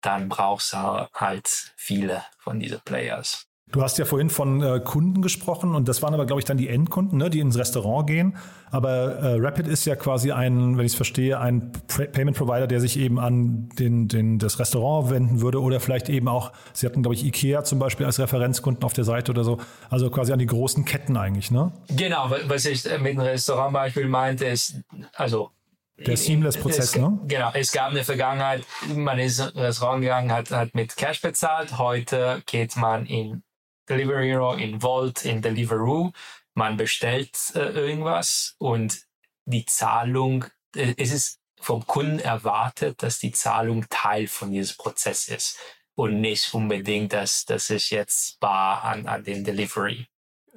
[0.03, 3.49] dann brauchst du halt viele von diesen Players.
[3.73, 6.57] Du hast ja vorhin von äh, Kunden gesprochen und das waren aber, glaube ich, dann
[6.57, 8.37] die Endkunden, ne, die ins Restaurant gehen.
[8.71, 12.81] Aber äh, Rapid ist ja quasi ein, wenn ich es verstehe, ein Payment Provider, der
[12.81, 17.03] sich eben an den, den, das Restaurant wenden würde oder vielleicht eben auch, Sie hatten,
[17.03, 19.59] glaube ich, IKEA zum Beispiel als Referenzkunden auf der Seite oder so.
[19.91, 21.73] Also quasi an die großen Ketten eigentlich, ne?
[21.89, 24.81] Genau, was ich mit dem Restaurantbeispiel meinte, ist,
[25.15, 25.51] also
[25.99, 27.19] der Seamless-Prozess, ne?
[27.27, 31.79] Genau, es gab eine Vergangenheit, man ist ins Restaurant gegangen, hat, hat mit Cash bezahlt.
[31.79, 33.43] Heute geht man in
[33.89, 36.13] Delivery Hero, in Vault, in Deliveroo.
[36.55, 39.07] Man bestellt äh, irgendwas und
[39.45, 40.45] die Zahlung,
[40.75, 45.59] äh, es ist vom Kunden erwartet, dass die Zahlung Teil von diesem Prozess ist
[45.95, 50.09] und nicht unbedingt, dass, dass ich jetzt bar an, an den Delivery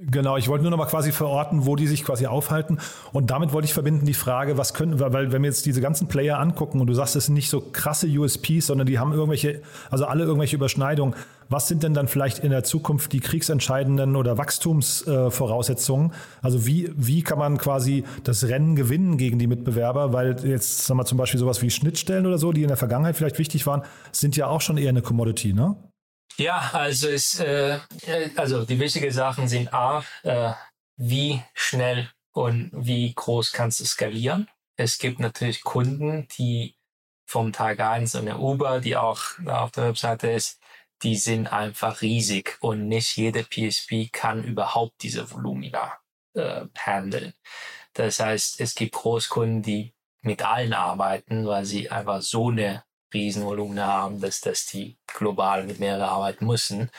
[0.01, 2.77] Genau, ich wollte nur noch mal quasi verorten, wo die sich quasi aufhalten.
[3.11, 6.07] Und damit wollte ich verbinden die Frage, was können, weil wenn wir jetzt diese ganzen
[6.07, 9.61] Player angucken und du sagst, es sind nicht so krasse USPs, sondern die haben irgendwelche,
[9.91, 11.15] also alle irgendwelche Überschneidungen.
[11.49, 16.11] Was sind denn dann vielleicht in der Zukunft die kriegsentscheidenden oder Wachstumsvoraussetzungen?
[16.11, 20.13] Äh, also wie, wie kann man quasi das Rennen gewinnen gegen die Mitbewerber?
[20.13, 23.17] Weil jetzt, sagen wir zum Beispiel sowas wie Schnittstellen oder so, die in der Vergangenheit
[23.17, 23.81] vielleicht wichtig waren,
[24.13, 25.75] sind ja auch schon eher eine Commodity, ne?
[26.39, 27.79] Ja, also, es, äh,
[28.37, 30.53] also die wichtigen Sachen sind A, äh,
[30.95, 34.47] wie schnell und wie groß kannst du skalieren.
[34.77, 36.77] Es gibt natürlich Kunden, die
[37.27, 40.61] vom Tag 1 eine Uber, die auch auf der Webseite ist,
[41.03, 45.97] die sind einfach riesig und nicht jede PSP kann überhaupt diese Volumina
[46.35, 47.33] äh, handeln.
[47.93, 53.87] Das heißt, es gibt Großkunden, die mit allen arbeiten, weil sie einfach so eine Riesenvolumina
[53.87, 56.89] haben, dass, dass die global mit mehreren arbeiten müssen.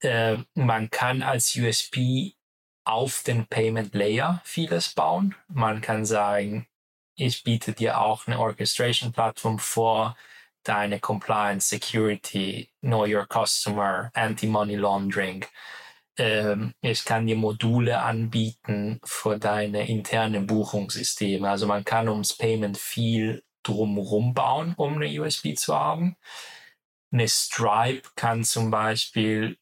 [0.00, 2.34] Äh, man kann als USP
[2.84, 5.34] auf den Payment Layer vieles bauen.
[5.48, 6.66] Man kann sagen,
[7.16, 10.16] ich biete dir auch eine Orchestration-Plattform vor,
[10.64, 15.44] deine Compliance, Security, Know Your Customer, Anti-Money Laundering.
[16.16, 21.48] Ähm, ich kann dir Module anbieten für deine interne Buchungssysteme.
[21.48, 26.16] Also man kann ums Payment viel drumherum bauen, um eine USB zu haben.
[27.12, 29.58] Eine Stripe kann zum Beispiel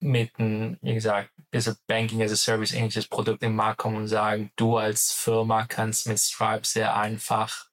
[0.00, 4.08] mit einem, wie gesagt, bisschen Banking as a Service ähnliches Produkt im Markt kommen und
[4.08, 7.66] sagen, du als Firma kannst mit Stripe sehr einfach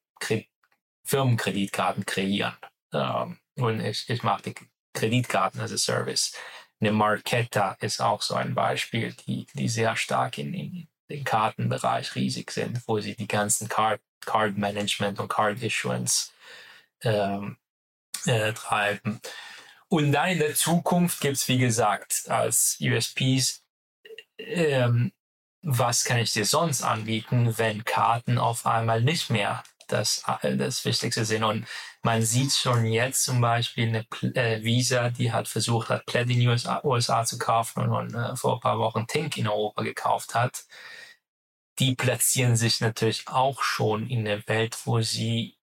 [1.05, 2.55] Firmenkreditkarten kreieren.
[2.93, 4.55] Ähm, und ich, ich mache die
[4.93, 6.33] Kreditkarten as a Service.
[6.79, 12.15] Eine Marketta ist auch so ein Beispiel, die, die sehr stark in, in den Kartenbereich
[12.15, 16.31] riesig sind, wo sie die ganzen Card, Card Management und Card Issuance
[17.01, 17.57] ähm,
[18.25, 19.19] äh, treiben.
[19.87, 23.63] Und dann in der Zukunft gibt es, wie gesagt, als USPs,
[24.39, 25.11] ähm,
[25.61, 30.83] was kann ich dir sonst anbieten, wenn Karten auf einmal nicht mehr das, äh, das
[30.85, 31.43] Wichtigste sind.
[31.43, 31.67] Und
[32.01, 36.39] man sieht schon jetzt zum Beispiel eine äh, Visa, die hat versucht hat, Plaid in
[36.39, 39.83] den USA, USA zu kaufen und, und äh, vor ein paar Wochen Tink in Europa
[39.83, 40.65] gekauft hat.
[41.79, 45.57] Die platzieren sich natürlich auch schon in der Welt, wo sie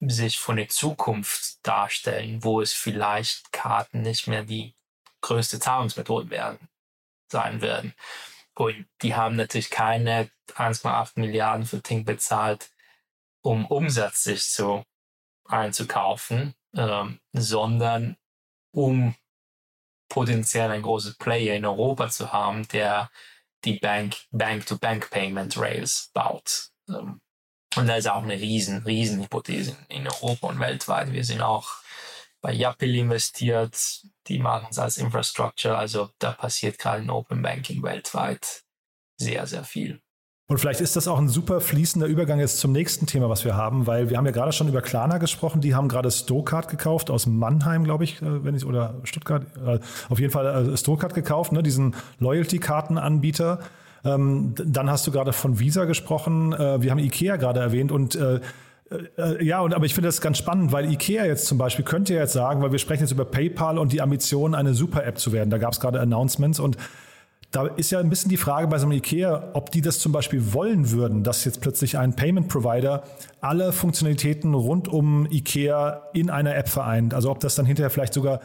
[0.00, 4.74] sich von der Zukunft darstellen, wo es vielleicht Karten nicht mehr die
[5.22, 6.68] größte Zahlungsmethode werden,
[7.30, 7.94] sein werden.
[8.54, 12.70] Und die haben natürlich keine 1,8 Milliarden für Tink bezahlt,
[13.42, 14.84] um Umsatz sich zu
[15.44, 18.16] einzukaufen, ähm, sondern
[18.72, 19.14] um
[20.08, 23.10] potenziell ein großes Player in Europa zu haben, der
[23.66, 26.70] die Bank, Bank-to-Bank-Payment Rails baut.
[26.88, 27.20] Ähm,
[27.76, 31.12] und da ist auch eine riesen, riesen Hypothese in Europa und weltweit.
[31.12, 31.68] Wir sind auch
[32.40, 35.76] bei Yapil investiert, die machen es als Infrastructure.
[35.76, 38.62] Also da passiert gerade in Open Banking weltweit
[39.18, 40.00] sehr, sehr viel.
[40.48, 43.56] Und vielleicht ist das auch ein super fließender Übergang jetzt zum nächsten Thema, was wir
[43.56, 45.60] haben, weil wir haben ja gerade schon über Klarna gesprochen.
[45.60, 49.44] Die haben gerade Stokart gekauft aus Mannheim, glaube ich, äh, wenn ich oder Stuttgart.
[49.66, 53.58] Äh, auf jeden Fall äh, Stokart gekauft, ne, diesen Loyalty-Kartenanbieter.
[54.04, 56.52] Ähm, dann hast du gerade von Visa gesprochen.
[56.52, 58.16] wir haben Ikea gerade erwähnt und
[59.40, 62.20] ja, und, aber ich finde das ganz spannend, weil IKEA jetzt zum Beispiel könnte ja
[62.20, 65.50] jetzt sagen, weil wir sprechen jetzt über PayPal und die Ambition, eine Super-App zu werden.
[65.50, 66.76] Da gab es gerade Announcements und
[67.50, 70.12] da ist ja ein bisschen die Frage bei so einem IKEA, ob die das zum
[70.12, 73.04] Beispiel wollen würden, dass jetzt plötzlich ein Payment Provider
[73.40, 77.14] alle Funktionalitäten rund um IKEA in einer App vereint.
[77.14, 78.40] Also ob das dann hinterher vielleicht sogar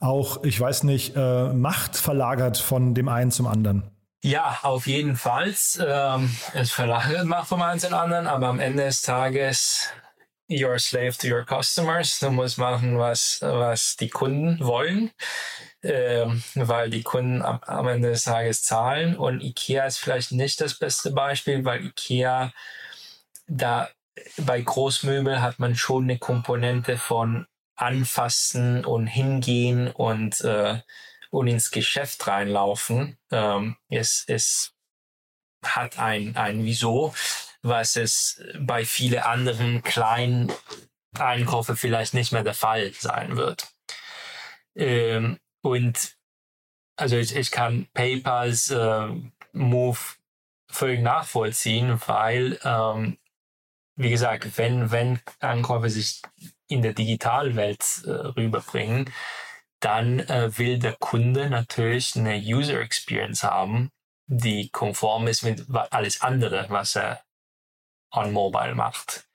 [0.00, 3.84] auch, ich weiß nicht, äh, Macht verlagert von dem einen zum anderen.
[4.24, 5.54] Ja, auf jeden Fall.
[5.80, 9.88] Ähm, es verlagert Macht vom einen zum anderen, aber am Ende des Tages
[10.48, 12.18] you're a slave to your customers.
[12.18, 15.10] Du musst machen, was, was die Kunden wollen
[15.82, 19.16] äh, weil die Kunden am, am Ende des Tages zahlen.
[19.16, 22.52] Und IKEA ist vielleicht nicht das beste Beispiel, weil IKEA
[23.46, 23.88] da
[24.38, 30.80] bei Großmöbel hat man schon eine Komponente von anfassen und hingehen und, äh,
[31.30, 33.18] und ins Geschäft reinlaufen.
[33.30, 34.74] Ähm, es, es
[35.64, 37.14] hat ein, ein Wieso,
[37.62, 40.52] was es bei vielen anderen kleinen
[41.18, 43.68] Einkäufen vielleicht nicht mehr der Fall sein wird.
[44.74, 46.16] Ähm, und
[46.96, 49.08] also ich, ich kann PayPals äh,
[49.52, 49.98] Move
[50.68, 53.18] völlig nachvollziehen, weil, ähm,
[53.96, 56.22] wie gesagt, wenn, wenn Ankäufe sich
[56.68, 59.12] in der Digitalwelt äh, rüberbringen,
[59.80, 63.90] dann äh, will der Kunde natürlich eine User Experience haben,
[64.26, 67.22] die konform ist mit alles andere, was er
[68.12, 69.28] on Mobile macht.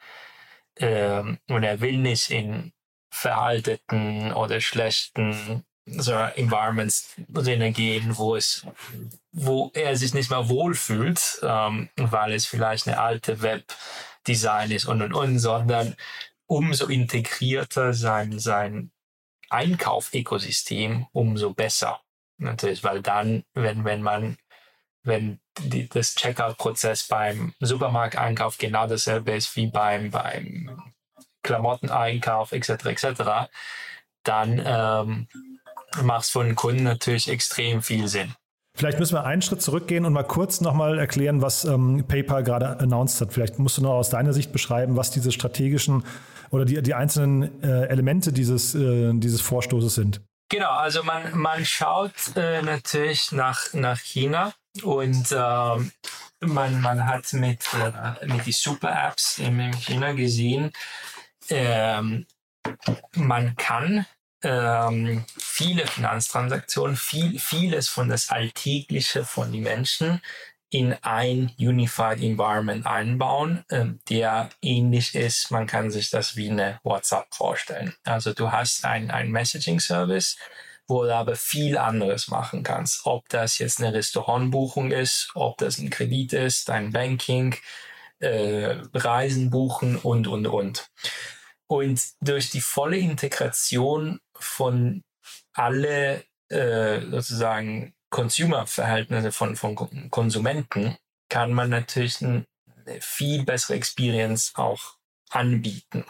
[0.77, 2.73] Ähm, und er will nicht in
[3.11, 8.65] veralteten oder schlechten so Environments drinnen gehen, wo es,
[9.31, 15.01] wo er sich nicht mehr wohlfühlt, ähm, weil es vielleicht eine alte Webdesign ist und
[15.01, 15.95] und und, sondern
[16.45, 18.91] umso integrierter sein, sein
[19.49, 22.01] Einkauf-Ökosystem, umso besser.
[22.37, 24.37] Natürlich, weil dann, wenn, wenn man,
[25.03, 30.93] wenn die, das Checkout-Prozess beim Supermarkteinkauf genau dasselbe ist wie beim, beim
[31.43, 32.69] Klamotteneinkauf etc.
[32.85, 33.49] etc.,
[34.23, 35.27] dann ähm,
[36.03, 38.33] macht es für den Kunden natürlich extrem viel Sinn.
[38.77, 42.79] Vielleicht müssen wir einen Schritt zurückgehen und mal kurz nochmal erklären, was ähm, PayPal gerade
[42.79, 43.33] announced hat.
[43.33, 46.03] Vielleicht musst du noch aus deiner Sicht beschreiben, was diese strategischen
[46.51, 50.21] oder die, die einzelnen äh, Elemente dieses, äh, dieses Vorstoßes sind.
[50.49, 55.91] Genau, also man, man schaut äh, natürlich nach, nach China und ähm,
[56.39, 60.71] man, man hat mit, äh, mit die Super-Apps in China gesehen,
[61.49, 62.27] ähm,
[63.15, 64.05] man kann
[64.43, 70.21] ähm, viele Finanztransaktionen, viel, vieles von das Alltägliche von den Menschen
[70.69, 75.49] in ein Unified Environment einbauen, ähm, der ähnlich ist.
[75.49, 77.95] Man kann sich das wie eine WhatsApp vorstellen.
[78.03, 80.37] Also du hast ein, Messaging-Service,
[80.87, 83.05] wo du aber viel anderes machen kannst.
[83.05, 87.55] Ob das jetzt eine Restaurantbuchung ist, ob das ein Kredit ist, ein Banking,
[88.19, 90.89] äh, Reisen buchen und, und, und.
[91.67, 95.03] Und durch die volle Integration von
[95.53, 99.75] alle äh, sozusagen Consumer-Verhältnisse von, von
[100.09, 100.97] Konsumenten
[101.29, 102.45] kann man natürlich eine
[103.01, 104.95] viel bessere Experience auch
[105.29, 106.05] anbieten,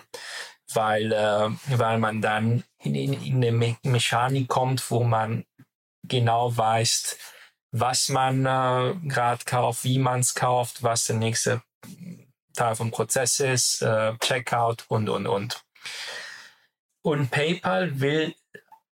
[0.73, 5.45] weil, äh, weil man dann in, in, in eine Me Mechanik kommt, wo man
[6.03, 7.17] genau weiß,
[7.71, 11.61] was man äh, gerade kauft, wie man es kauft, was der nächste
[12.53, 15.63] Teil vom Prozess ist, äh, Checkout und, und, und.
[17.07, 18.35] Und PayPal will,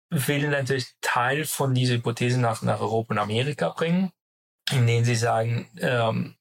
[0.10, 4.12] will natürlich Teil von dieser Hypothese nach, nach Europa und Amerika bringen,
[4.70, 6.36] indem sie sagen, ähm,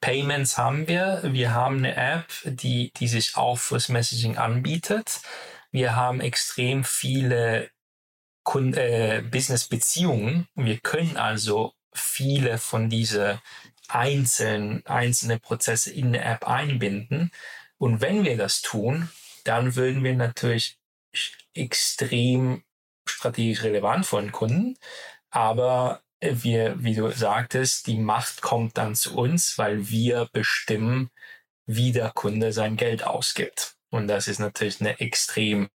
[0.00, 5.20] Payments haben wir, wir haben eine App, die, die sich auch fürs Messaging anbietet.
[5.70, 7.70] Wir haben extrem viele
[8.74, 10.48] äh, Business-Beziehungen.
[10.56, 13.38] Wir können also viele von diesen
[13.86, 17.30] einzelnen, einzelne Prozesse in eine App einbinden.
[17.78, 19.08] Und wenn wir das tun,
[19.44, 20.80] dann würden wir natürlich
[21.56, 22.62] extrem
[23.08, 24.76] strategisch relevant für den Kunden.
[25.30, 31.10] Aber wir, wie du sagtest, die Macht kommt dann zu uns, weil wir bestimmen,
[31.66, 33.76] wie der Kunde sein Geld ausgibt.
[33.90, 35.68] Und das ist natürlich eine extrem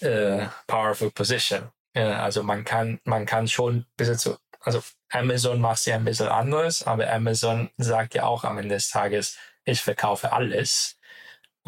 [0.00, 1.70] äh, powerful position.
[1.94, 6.04] Äh, also man kann, man kann schon ein bisschen zu, also Amazon macht ja ein
[6.04, 10.97] bisschen anders, aber Amazon sagt ja auch am Ende des Tages, ich verkaufe alles.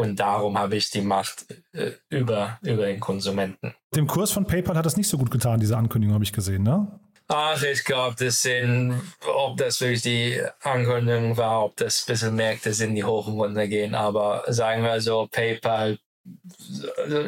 [0.00, 1.44] Und darum habe ich die Macht
[1.74, 3.74] äh, über, über den Konsumenten.
[3.94, 6.62] Dem Kurs von PayPal hat das nicht so gut getan, diese Ankündigung, habe ich gesehen,
[6.62, 6.98] ne?
[7.28, 12.34] Ach, ich glaube, das sind, ob das wirklich die Ankündigung war, ob das ein bisschen
[12.34, 13.94] Märkte sind, die hoch und runter gehen.
[13.94, 15.98] Aber sagen wir so, PayPal,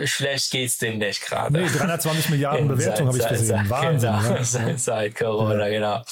[0.04, 1.52] schlecht geht es dem nicht gerade.
[1.52, 3.46] Nee, 320 Milliarden Bewertung habe ich gesehen.
[3.46, 4.12] Seit, Wahnsinn.
[4.12, 4.44] Genau, ja.
[4.44, 5.78] seit, seit Corona, ja.
[5.78, 6.02] genau.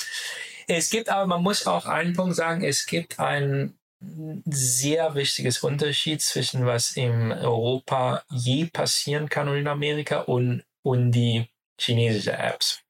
[0.68, 6.22] Es gibt aber, man muss auch einen Punkt sagen, es gibt einen sehr wichtiges Unterschied
[6.22, 11.48] zwischen was in Europa je passieren kann und in Amerika und, und die
[11.78, 12.80] chinesische Apps.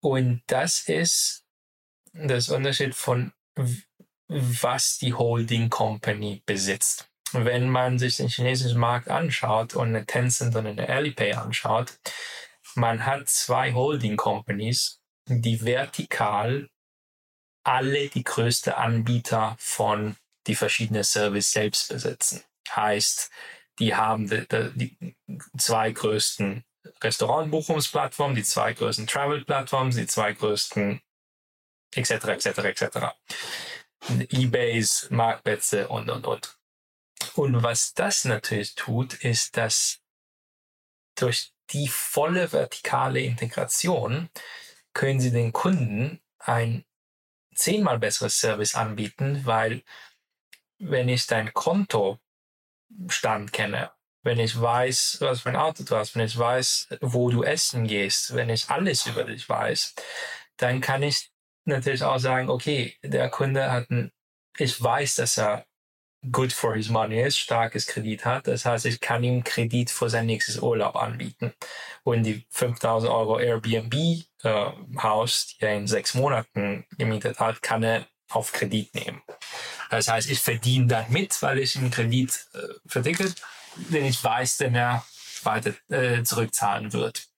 [0.00, 1.44] Und das ist
[2.12, 3.32] das Unterschied von
[4.28, 7.08] was die Holding Company besitzt.
[7.32, 11.98] Wenn man sich den chinesischen Markt anschaut und eine Tencent und eine Alipay anschaut,
[12.74, 16.68] man hat zwei Holding Companies, die vertikal
[17.68, 20.16] alle die größte Anbieter von
[20.46, 22.42] die verschiedenen Service selbst besitzen.
[22.74, 23.30] Heißt,
[23.78, 25.16] die haben die, die
[25.58, 26.64] zwei größten
[27.02, 31.02] Restaurantbuchungsplattformen, die zwei größten Travel-Plattformen, die zwei größten
[31.94, 32.10] etc.
[32.10, 32.46] etc.
[32.46, 32.98] etc.
[34.30, 36.58] Ebays, Marktplätze und und und.
[37.34, 40.00] Und was das natürlich tut, ist, dass
[41.16, 44.30] durch die volle vertikale Integration
[44.94, 46.86] können Sie den Kunden ein
[47.58, 49.82] zehnmal besseres Service anbieten, weil
[50.78, 52.20] wenn ich dein Kontostand
[53.52, 53.90] kenne,
[54.22, 57.86] wenn ich weiß, was für ein Auto du hast, wenn ich weiß, wo du essen
[57.86, 59.94] gehst, wenn ich alles über dich weiß,
[60.56, 61.30] dann kann ich
[61.64, 64.12] natürlich auch sagen, okay, der Kunde hat ein,
[64.56, 65.67] ich weiß, dass er
[66.30, 68.46] good for his money ist, starkes Kredit hat.
[68.46, 71.52] Das heißt, ich kann ihm Kredit für sein nächstes Urlaub anbieten.
[72.02, 78.06] Und die 5000 Euro Airbnb-Haus, äh, die er in sechs Monaten gemietet hat, kann er
[78.30, 79.22] auf Kredit nehmen.
[79.90, 83.36] Das heißt, ich verdiene dann mit, weil ich einen Kredit äh, verdickelt,
[83.76, 85.04] den ich weiß, den er
[85.44, 87.28] weiter äh, zurückzahlen wird.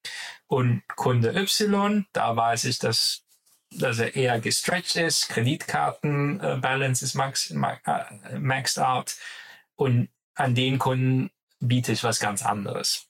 [0.46, 3.22] Und Kunde Y, da weiß ich, dass
[3.70, 9.16] dass er eher gestretched ist, Kreditkarten-Balance äh, ist max, max, äh, maxed out
[9.76, 13.06] und an den Kunden biete ich was ganz anderes.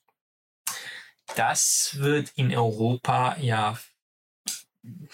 [1.35, 3.77] Das wird in Europa ja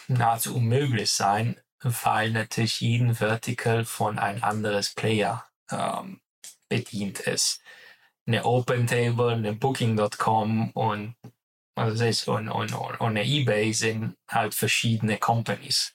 [0.07, 6.21] nahezu unmöglich sein, weil natürlich jeden Vertical von ein anderes Player ähm,
[6.69, 7.61] bedient ist.
[8.25, 11.15] Eine OpenTable, eine Booking.com und
[11.77, 15.93] Also das ist, und, und, und eBay sind halt verschiedene Companies.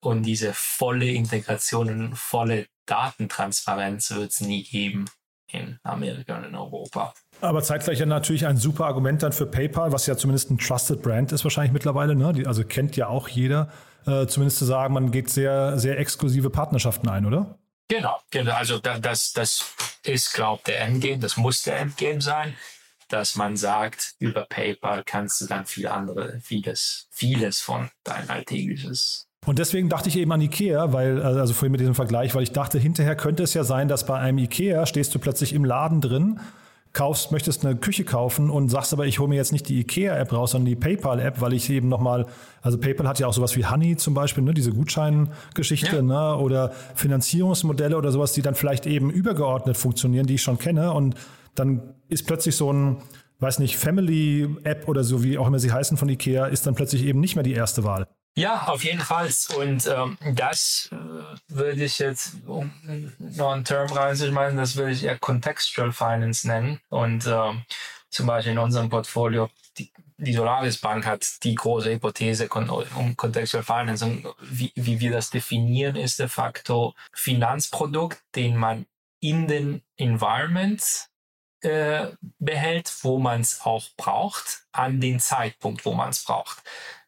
[0.00, 5.06] Und diese volle Integration und volle Datentransparenz wird es nie geben
[5.48, 7.14] in Amerika und in Europa.
[7.40, 11.02] Aber zeitgleich ja natürlich ein super Argument dann für PayPal, was ja zumindest ein Trusted
[11.02, 12.14] Brand ist wahrscheinlich mittlerweile.
[12.14, 12.32] Ne?
[12.32, 13.70] Die, also kennt ja auch jeder.
[14.06, 17.58] Äh, zumindest zu sagen, man geht sehr, sehr exklusive Partnerschaften ein, oder?
[17.88, 18.52] Genau, genau.
[18.52, 19.64] Also das, das
[20.04, 21.18] ist, glaube ich, der Endgame.
[21.18, 22.54] Das muss der Endgame sein,
[23.12, 29.26] dass man sagt, über PayPal kannst du dann viel andere, vieles, vieles von dein alltägliches
[29.44, 32.52] und deswegen dachte ich eben an Ikea, weil, also vorhin mit diesem Vergleich, weil ich
[32.52, 36.00] dachte, hinterher könnte es ja sein, dass bei einem Ikea stehst du plötzlich im Laden
[36.00, 36.38] drin,
[36.92, 40.32] kaufst, möchtest eine Küche kaufen und sagst aber, ich hole mir jetzt nicht die Ikea-App
[40.32, 42.26] raus, sondern die PayPal-App, weil ich eben nochmal,
[42.60, 46.02] also PayPal hat ja auch sowas wie Honey zum Beispiel, ne, diese Gutscheingeschichte, ja.
[46.02, 50.92] ne, oder Finanzierungsmodelle oder sowas, die dann vielleicht eben übergeordnet funktionieren, die ich schon kenne.
[50.92, 51.16] Und
[51.54, 53.02] dann ist plötzlich so ein,
[53.40, 57.02] weiß nicht, Family-App oder so, wie auch immer sie heißen von Ikea, ist dann plötzlich
[57.04, 58.08] eben nicht mehr die erste Wahl.
[58.34, 59.28] Ja, auf jeden Fall.
[59.58, 62.72] Und ähm, das äh, würde ich jetzt, um
[63.18, 66.80] noch einen Term reinzuschmeißen, das würde ich eher Contextual Finance nennen.
[66.88, 67.62] Und ähm,
[68.08, 73.64] zum Beispiel in unserem Portfolio, die, die Solaris Bank hat die große Hypothese um Contextual
[73.64, 74.02] Finance.
[74.02, 78.86] Und wie, wie wir das definieren, ist de facto Finanzprodukt, den man
[79.20, 81.11] in den Environments
[81.62, 82.08] äh,
[82.38, 86.62] behält, wo man es auch braucht, an den Zeitpunkt, wo man es braucht.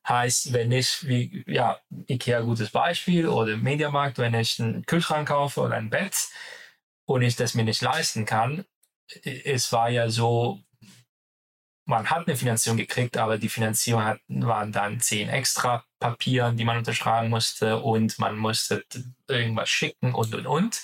[0.08, 5.60] Heißt, wenn ich, wie, ja, Ikea gutes Beispiel oder Mediamarkt, wenn ich einen Kühlschrank kaufe
[5.62, 6.28] oder ein Bett
[7.06, 8.64] und ich das mir nicht leisten kann,
[9.24, 10.60] es war ja so,
[11.86, 16.64] man hat eine Finanzierung gekriegt, aber die Finanzierung hat, waren dann zehn extra Papieren, die
[16.64, 18.84] man unterschreiben musste und man musste
[19.28, 20.82] irgendwas schicken und und und.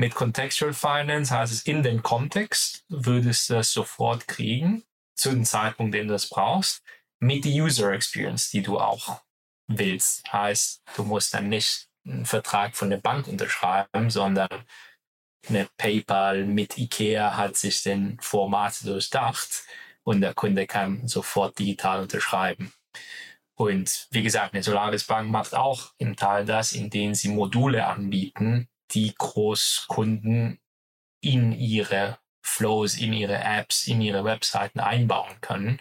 [0.00, 4.82] Mit Contextual Finance heißt es, in den Kontext würdest du das sofort kriegen,
[5.14, 6.82] zu dem Zeitpunkt, den du das brauchst
[7.18, 9.20] mit der User Experience, die du auch
[9.66, 10.22] willst.
[10.32, 14.48] Heißt, du musst dann nicht einen Vertrag von der Bank unterschreiben, sondern
[15.46, 19.64] eine PayPal mit IKEA hat sich den Format durchdacht
[20.02, 22.72] und der Kunde kann sofort digital unterschreiben.
[23.54, 28.66] Und wie gesagt, eine Solaris Bank macht auch im Teil das, indem sie Module anbieten,
[28.92, 30.58] die Großkunden
[31.22, 35.80] in ihre Flows, in ihre Apps, in ihre Webseiten einbauen können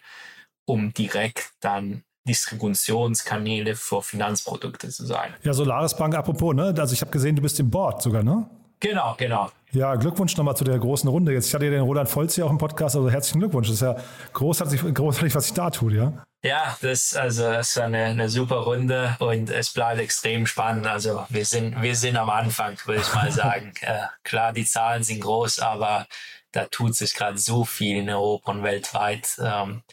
[0.69, 5.33] um direkt dann Distributionskanäle für Finanzprodukte zu sein.
[5.43, 6.75] Ja, Solaris Bank, apropos, ne?
[6.77, 8.47] Also ich habe gesehen, du bist im Board sogar, ne?
[8.79, 9.49] Genau, genau.
[9.71, 11.33] Ja, Glückwunsch nochmal zu der großen Runde.
[11.33, 13.67] Jetzt, ich hatte ja den Roland Volz hier auch im Podcast, also herzlichen Glückwunsch.
[13.67, 13.97] Das ist ja
[14.31, 16.13] großartig, großartig was sich da tut, ja?
[16.41, 20.87] Ja, das, also, das ist eine, eine super Runde und es bleibt extrem spannend.
[20.87, 23.73] Also wir sind, wir sind am Anfang, würde ich mal sagen.
[23.81, 26.07] äh, klar, die Zahlen sind groß, aber
[26.51, 29.37] da tut sich gerade so viel in Europa und weltweit.
[29.43, 29.83] Ähm,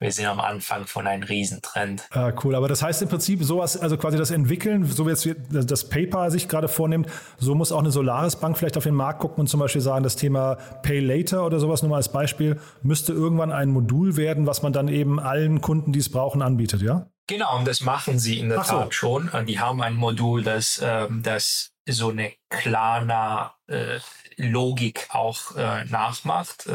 [0.00, 2.06] wir sind am Anfang von einem Riesentrend.
[2.10, 5.28] Ah, cool, aber das heißt im Prinzip sowas, also quasi das Entwickeln, so wie jetzt
[5.50, 9.20] das PayPal sich gerade vornimmt, so muss auch eine Solaris Bank vielleicht auf den Markt
[9.20, 12.60] gucken und zum Beispiel sagen, das Thema Pay Later oder sowas nur mal als Beispiel,
[12.82, 16.80] müsste irgendwann ein Modul werden, was man dann eben allen Kunden, die es brauchen, anbietet,
[16.82, 17.06] ja?
[17.26, 18.78] Genau, und das machen sie in der so.
[18.78, 19.30] Tat schon.
[19.46, 23.98] Die haben ein Modul, das, ähm, das so eine klare äh,
[24.36, 26.68] Logik auch äh, nachmacht.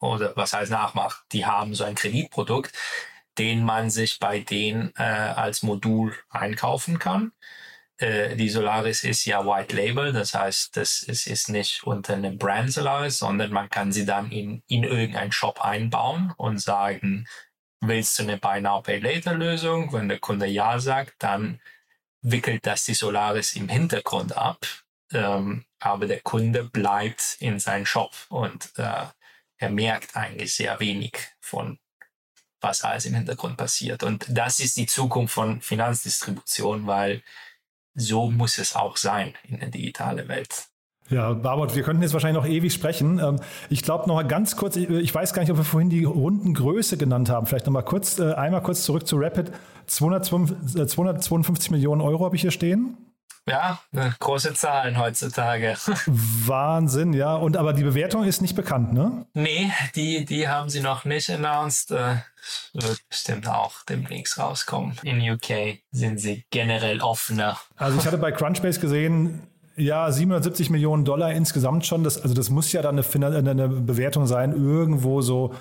[0.00, 1.24] Oder was heißt nachmacht?
[1.32, 2.72] Die haben so ein Kreditprodukt,
[3.38, 7.32] den man sich bei denen äh, als Modul einkaufen kann.
[7.98, 12.38] Äh, die Solaris ist ja White Label, das heißt, das ist, ist nicht unter einem
[12.38, 17.26] Brand Solaris, sondern man kann sie dann in, in irgendeinen Shop einbauen und sagen,
[17.80, 19.92] willst du eine Buy Now Pay Later Lösung?
[19.92, 21.60] Wenn der Kunde ja sagt, dann
[22.22, 24.66] wickelt das die Solaris im Hintergrund ab.
[25.12, 29.06] Ähm, aber der Kunde bleibt in seinem Shop und äh,
[29.60, 31.78] er merkt eigentlich sehr wenig von
[32.62, 34.02] was alles im Hintergrund passiert.
[34.02, 37.22] Und das ist die Zukunft von Finanzdistribution, weil
[37.94, 40.66] so muss es auch sein in der digitalen Welt.
[41.08, 43.18] Ja, Barbot, wir könnten jetzt wahrscheinlich noch ewig sprechen.
[43.18, 46.04] Ähm, ich glaube noch mal ganz kurz, ich weiß gar nicht, ob wir vorhin die
[46.04, 47.46] Rundengröße genannt haben.
[47.46, 49.50] Vielleicht noch mal kurz, äh, einmal kurz zurück zu Rapid.
[49.86, 53.09] 252 Millionen Euro habe ich hier stehen.
[53.46, 53.80] Ja,
[54.20, 55.76] große Zahlen heutzutage.
[56.06, 57.34] Wahnsinn, ja.
[57.34, 59.26] Und aber die Bewertung ist nicht bekannt, ne?
[59.34, 61.90] Nee, die, die haben sie noch nicht announced.
[61.90, 62.16] Äh,
[62.72, 64.96] wird bestimmt auch demnächst rauskommen.
[65.02, 67.58] In UK sind sie generell offener.
[67.76, 72.04] Also ich hatte bei Crunchbase gesehen, ja, 770 Millionen Dollar insgesamt schon.
[72.04, 75.54] Das, also das muss ja dann eine, eine Bewertung sein, irgendwo so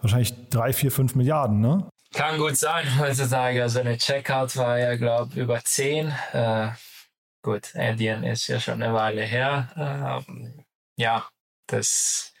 [0.00, 1.86] wahrscheinlich drei, vier, fünf Milliarden, ne?
[2.12, 3.62] Kann gut sein heutzutage.
[3.62, 6.12] Also eine Checkout war ja, glaube ich, über 10.
[6.32, 6.68] Äh,
[7.46, 9.68] Gut, Alien ist ja schon eine Weile her.
[10.26, 10.64] Ähm,
[10.96, 11.28] ja,
[11.68, 12.34] das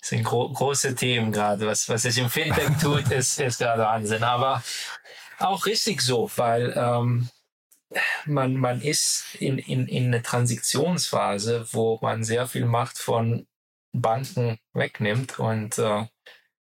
[0.00, 1.66] sind gro große Themen gerade.
[1.66, 4.22] Was, was sich im Fintech tut, ist, ist gerade Wahnsinn.
[4.22, 4.62] Aber
[5.40, 7.28] auch richtig so, weil ähm,
[8.24, 13.48] man, man ist in, in, in einer Transitionsphase, wo man sehr viel Macht von
[13.90, 16.06] Banken wegnimmt und äh,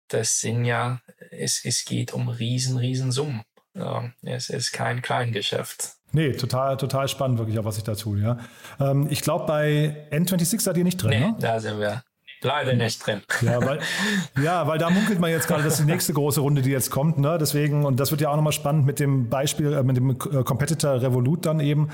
[0.07, 3.43] das sind ja, es, es geht um riesen, riesen Summen.
[3.75, 5.97] Ja, es ist kein Kleingeschäft.
[6.13, 8.37] Nee, total, total spannend, wirklich, auch was ich da tue, ja.
[8.79, 11.35] Ähm, ich glaube, bei N26 seid ihr nicht drin, nee, ne?
[11.39, 12.03] da sind wir
[12.43, 13.21] leider nicht drin.
[13.41, 13.79] Ja, weil,
[14.43, 16.91] ja, weil da munkelt man jetzt gerade, das ist die nächste große Runde, die jetzt
[16.91, 17.37] kommt, ne?
[17.39, 20.43] Deswegen, und das wird ja auch nochmal spannend mit dem Beispiel, äh, mit dem äh,
[20.43, 21.89] Competitor Revolut dann eben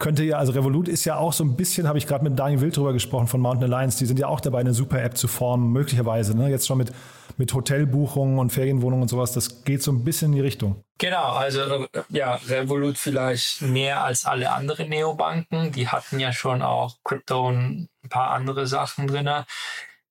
[0.00, 2.62] könnte ja, also Revolut ist ja auch so ein bisschen, habe ich gerade mit Daniel
[2.62, 5.28] Wild drüber gesprochen von Mountain Alliance, die sind ja auch dabei, eine super App zu
[5.28, 6.48] formen, möglicherweise, ne?
[6.48, 6.90] Jetzt schon mit,
[7.36, 10.82] mit Hotelbuchungen und Ferienwohnungen und sowas, das geht so ein bisschen in die Richtung.
[10.98, 15.70] Genau, also ja, Revolut vielleicht mehr als alle anderen Neobanken.
[15.72, 19.30] Die hatten ja schon auch Krypto und ein paar andere Sachen drin.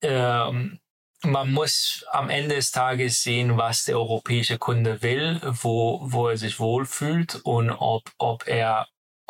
[0.01, 0.79] Ähm,
[1.23, 6.37] man muss am Ende des Tages sehen, was der europäische Kunde will, wo, wo er
[6.37, 8.87] sich wohlfühlt und ob, ob er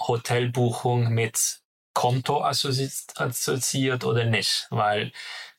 [0.08, 1.62] Hotelbuchung mit
[1.94, 4.68] Konto assoziiert oder nicht.
[4.70, 5.12] Weil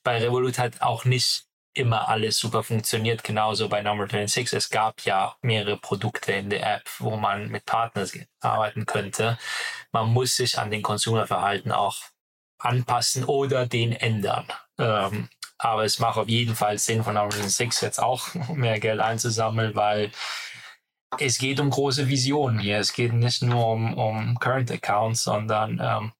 [0.03, 4.53] bei Revolut hat auch nicht immer alles super funktioniert, genauso bei Number 26.
[4.53, 9.38] Es gab ja mehrere Produkte in der App, wo man mit Partners arbeiten könnte.
[9.93, 11.97] Man muss sich an den Konsumerverhalten auch
[12.59, 14.47] anpassen oder den ändern.
[14.78, 15.28] Ähm,
[15.59, 19.74] aber es macht auf jeden Fall Sinn, von Number 26 jetzt auch mehr Geld einzusammeln,
[19.74, 20.11] weil
[21.19, 22.79] es geht um große Visionen hier.
[22.79, 26.13] Es geht nicht nur um, um Current Accounts, sondern ähm,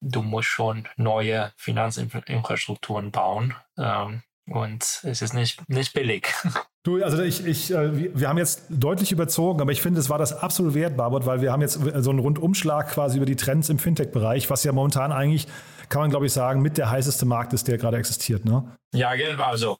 [0.00, 3.54] du musst schon neue Finanzinfrastrukturen bauen.
[3.76, 6.28] Ähm, und es ist nicht, nicht billig.
[6.84, 10.16] Du, also ich, ich, äh, wir haben jetzt deutlich überzogen, aber ich finde, es war
[10.16, 13.68] das absolut wert, Barbot, weil wir haben jetzt so einen Rundumschlag quasi über die Trends
[13.68, 15.48] im Fintech-Bereich, was ja momentan eigentlich,
[15.88, 18.76] kann man glaube ich sagen, mit der heißeste Markt ist, der gerade existiert, ne?
[18.92, 19.78] Ja, also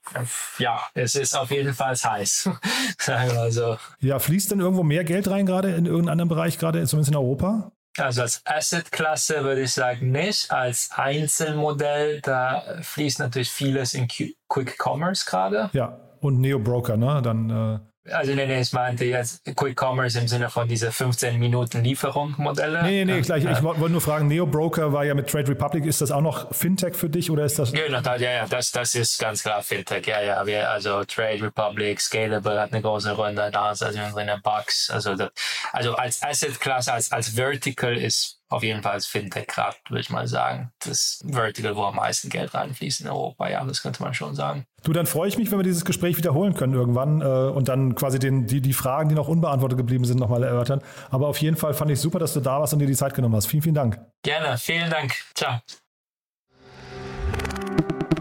[0.59, 2.51] ja, es ist auf jeden Fall heiß.
[2.99, 3.79] Sagen wir so.
[4.01, 7.17] Ja, fließt denn irgendwo mehr Geld rein gerade in irgendeinem anderen Bereich, gerade zumindest in
[7.17, 7.73] Europa?
[7.97, 10.51] Also als Asset-Klasse würde ich sagen nicht.
[10.53, 15.71] Als Einzelmodell, da fließt natürlich vieles in Quick Commerce gerade.
[15.73, 17.23] Ja, und Neo Broker, ne?
[17.23, 21.39] Dann äh also nee, nee, ich meinte jetzt Quick Commerce im Sinne von diese 15
[21.39, 22.83] Minuten Lieferung Modelle.
[22.83, 23.45] Nee, nee, nee, gleich.
[23.45, 26.55] Ich wollte nur fragen, Neo Broker war ja mit Trade Republic, ist das auch noch
[26.55, 27.73] Fintech für dich oder ist das?
[27.73, 30.47] Ja, ja, ja, das, das ist ganz klar Fintech, ja, ja.
[30.47, 34.91] Wir, also Trade Republic, Scalable hat eine große Runde, da ist also in der Box.
[34.91, 35.31] Also, das,
[35.73, 40.01] also als Asset Class, als, als Vertical ist auf jeden Fall als Fintech gerade, würde
[40.01, 40.73] ich mal sagen.
[40.81, 44.65] Das Vertical, wo am meisten Geld reinfließt in Europa, ja, das könnte man schon sagen.
[44.83, 47.95] Du, dann freue ich mich, wenn wir dieses Gespräch wiederholen können irgendwann äh, und dann
[47.95, 50.81] quasi den, die, die Fragen, die noch unbeantwortet geblieben sind, nochmal erörtern.
[51.11, 53.15] Aber auf jeden Fall fand ich super, dass du da warst und dir die Zeit
[53.15, 53.47] genommen hast.
[53.47, 54.01] Vielen, vielen Dank.
[54.23, 55.15] Gerne, vielen Dank.
[55.35, 55.61] Ciao.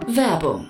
[0.07, 0.69] Werbung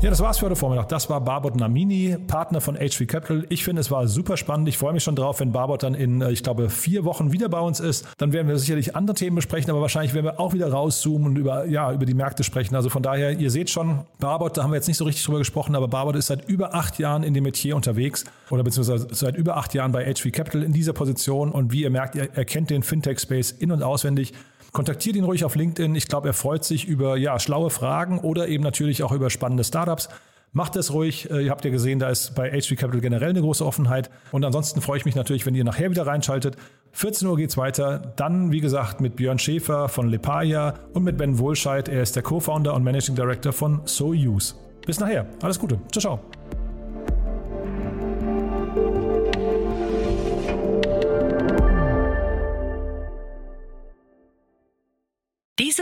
[0.00, 0.88] Ja, das war's für heute Vormittag.
[0.90, 3.46] Das war Barbot Namini, Partner von HV Capital.
[3.48, 4.68] Ich finde, es war super spannend.
[4.68, 7.48] Ich freue mich schon drauf, wenn Barbot dann in, äh, ich glaube, vier Wochen wieder
[7.48, 8.06] bei uns ist.
[8.18, 11.36] Dann werden wir sicherlich andere Themen besprechen, aber wahrscheinlich werden wir auch wieder rauszoomen und
[11.36, 12.74] über, ja, über die Märkte sprechen.
[12.74, 15.38] Also von daher, ihr seht schon, Barbot, da haben wir jetzt nicht so richtig drüber
[15.38, 19.36] gesprochen, aber Barbot ist seit über acht Jahren in dem Metier unterwegs oder beziehungsweise seit
[19.36, 21.50] über acht Jahren bei HV Capital in dieser Position.
[21.50, 24.34] Und wie ihr merkt, ihr, er kennt den Fintech-Space in- und auswendig.
[24.74, 25.94] Kontaktiert ihn ruhig auf LinkedIn.
[25.94, 29.62] Ich glaube, er freut sich über ja, schlaue Fragen oder eben natürlich auch über spannende
[29.62, 30.08] Startups.
[30.52, 31.30] Macht es ruhig.
[31.30, 34.10] Äh, ihr habt ja gesehen, da ist bei HV Capital generell eine große Offenheit.
[34.32, 36.56] Und ansonsten freue ich mich natürlich, wenn ihr nachher wieder reinschaltet.
[36.90, 38.14] 14 Uhr geht's weiter.
[38.16, 41.88] Dann, wie gesagt, mit Björn Schäfer von Lepaya und mit Ben Wohlscheid.
[41.88, 44.56] Er ist der Co-Founder und Managing Director von SoUse.
[44.84, 45.26] Bis nachher.
[45.40, 45.78] Alles Gute.
[45.92, 46.63] Ciao, ciao.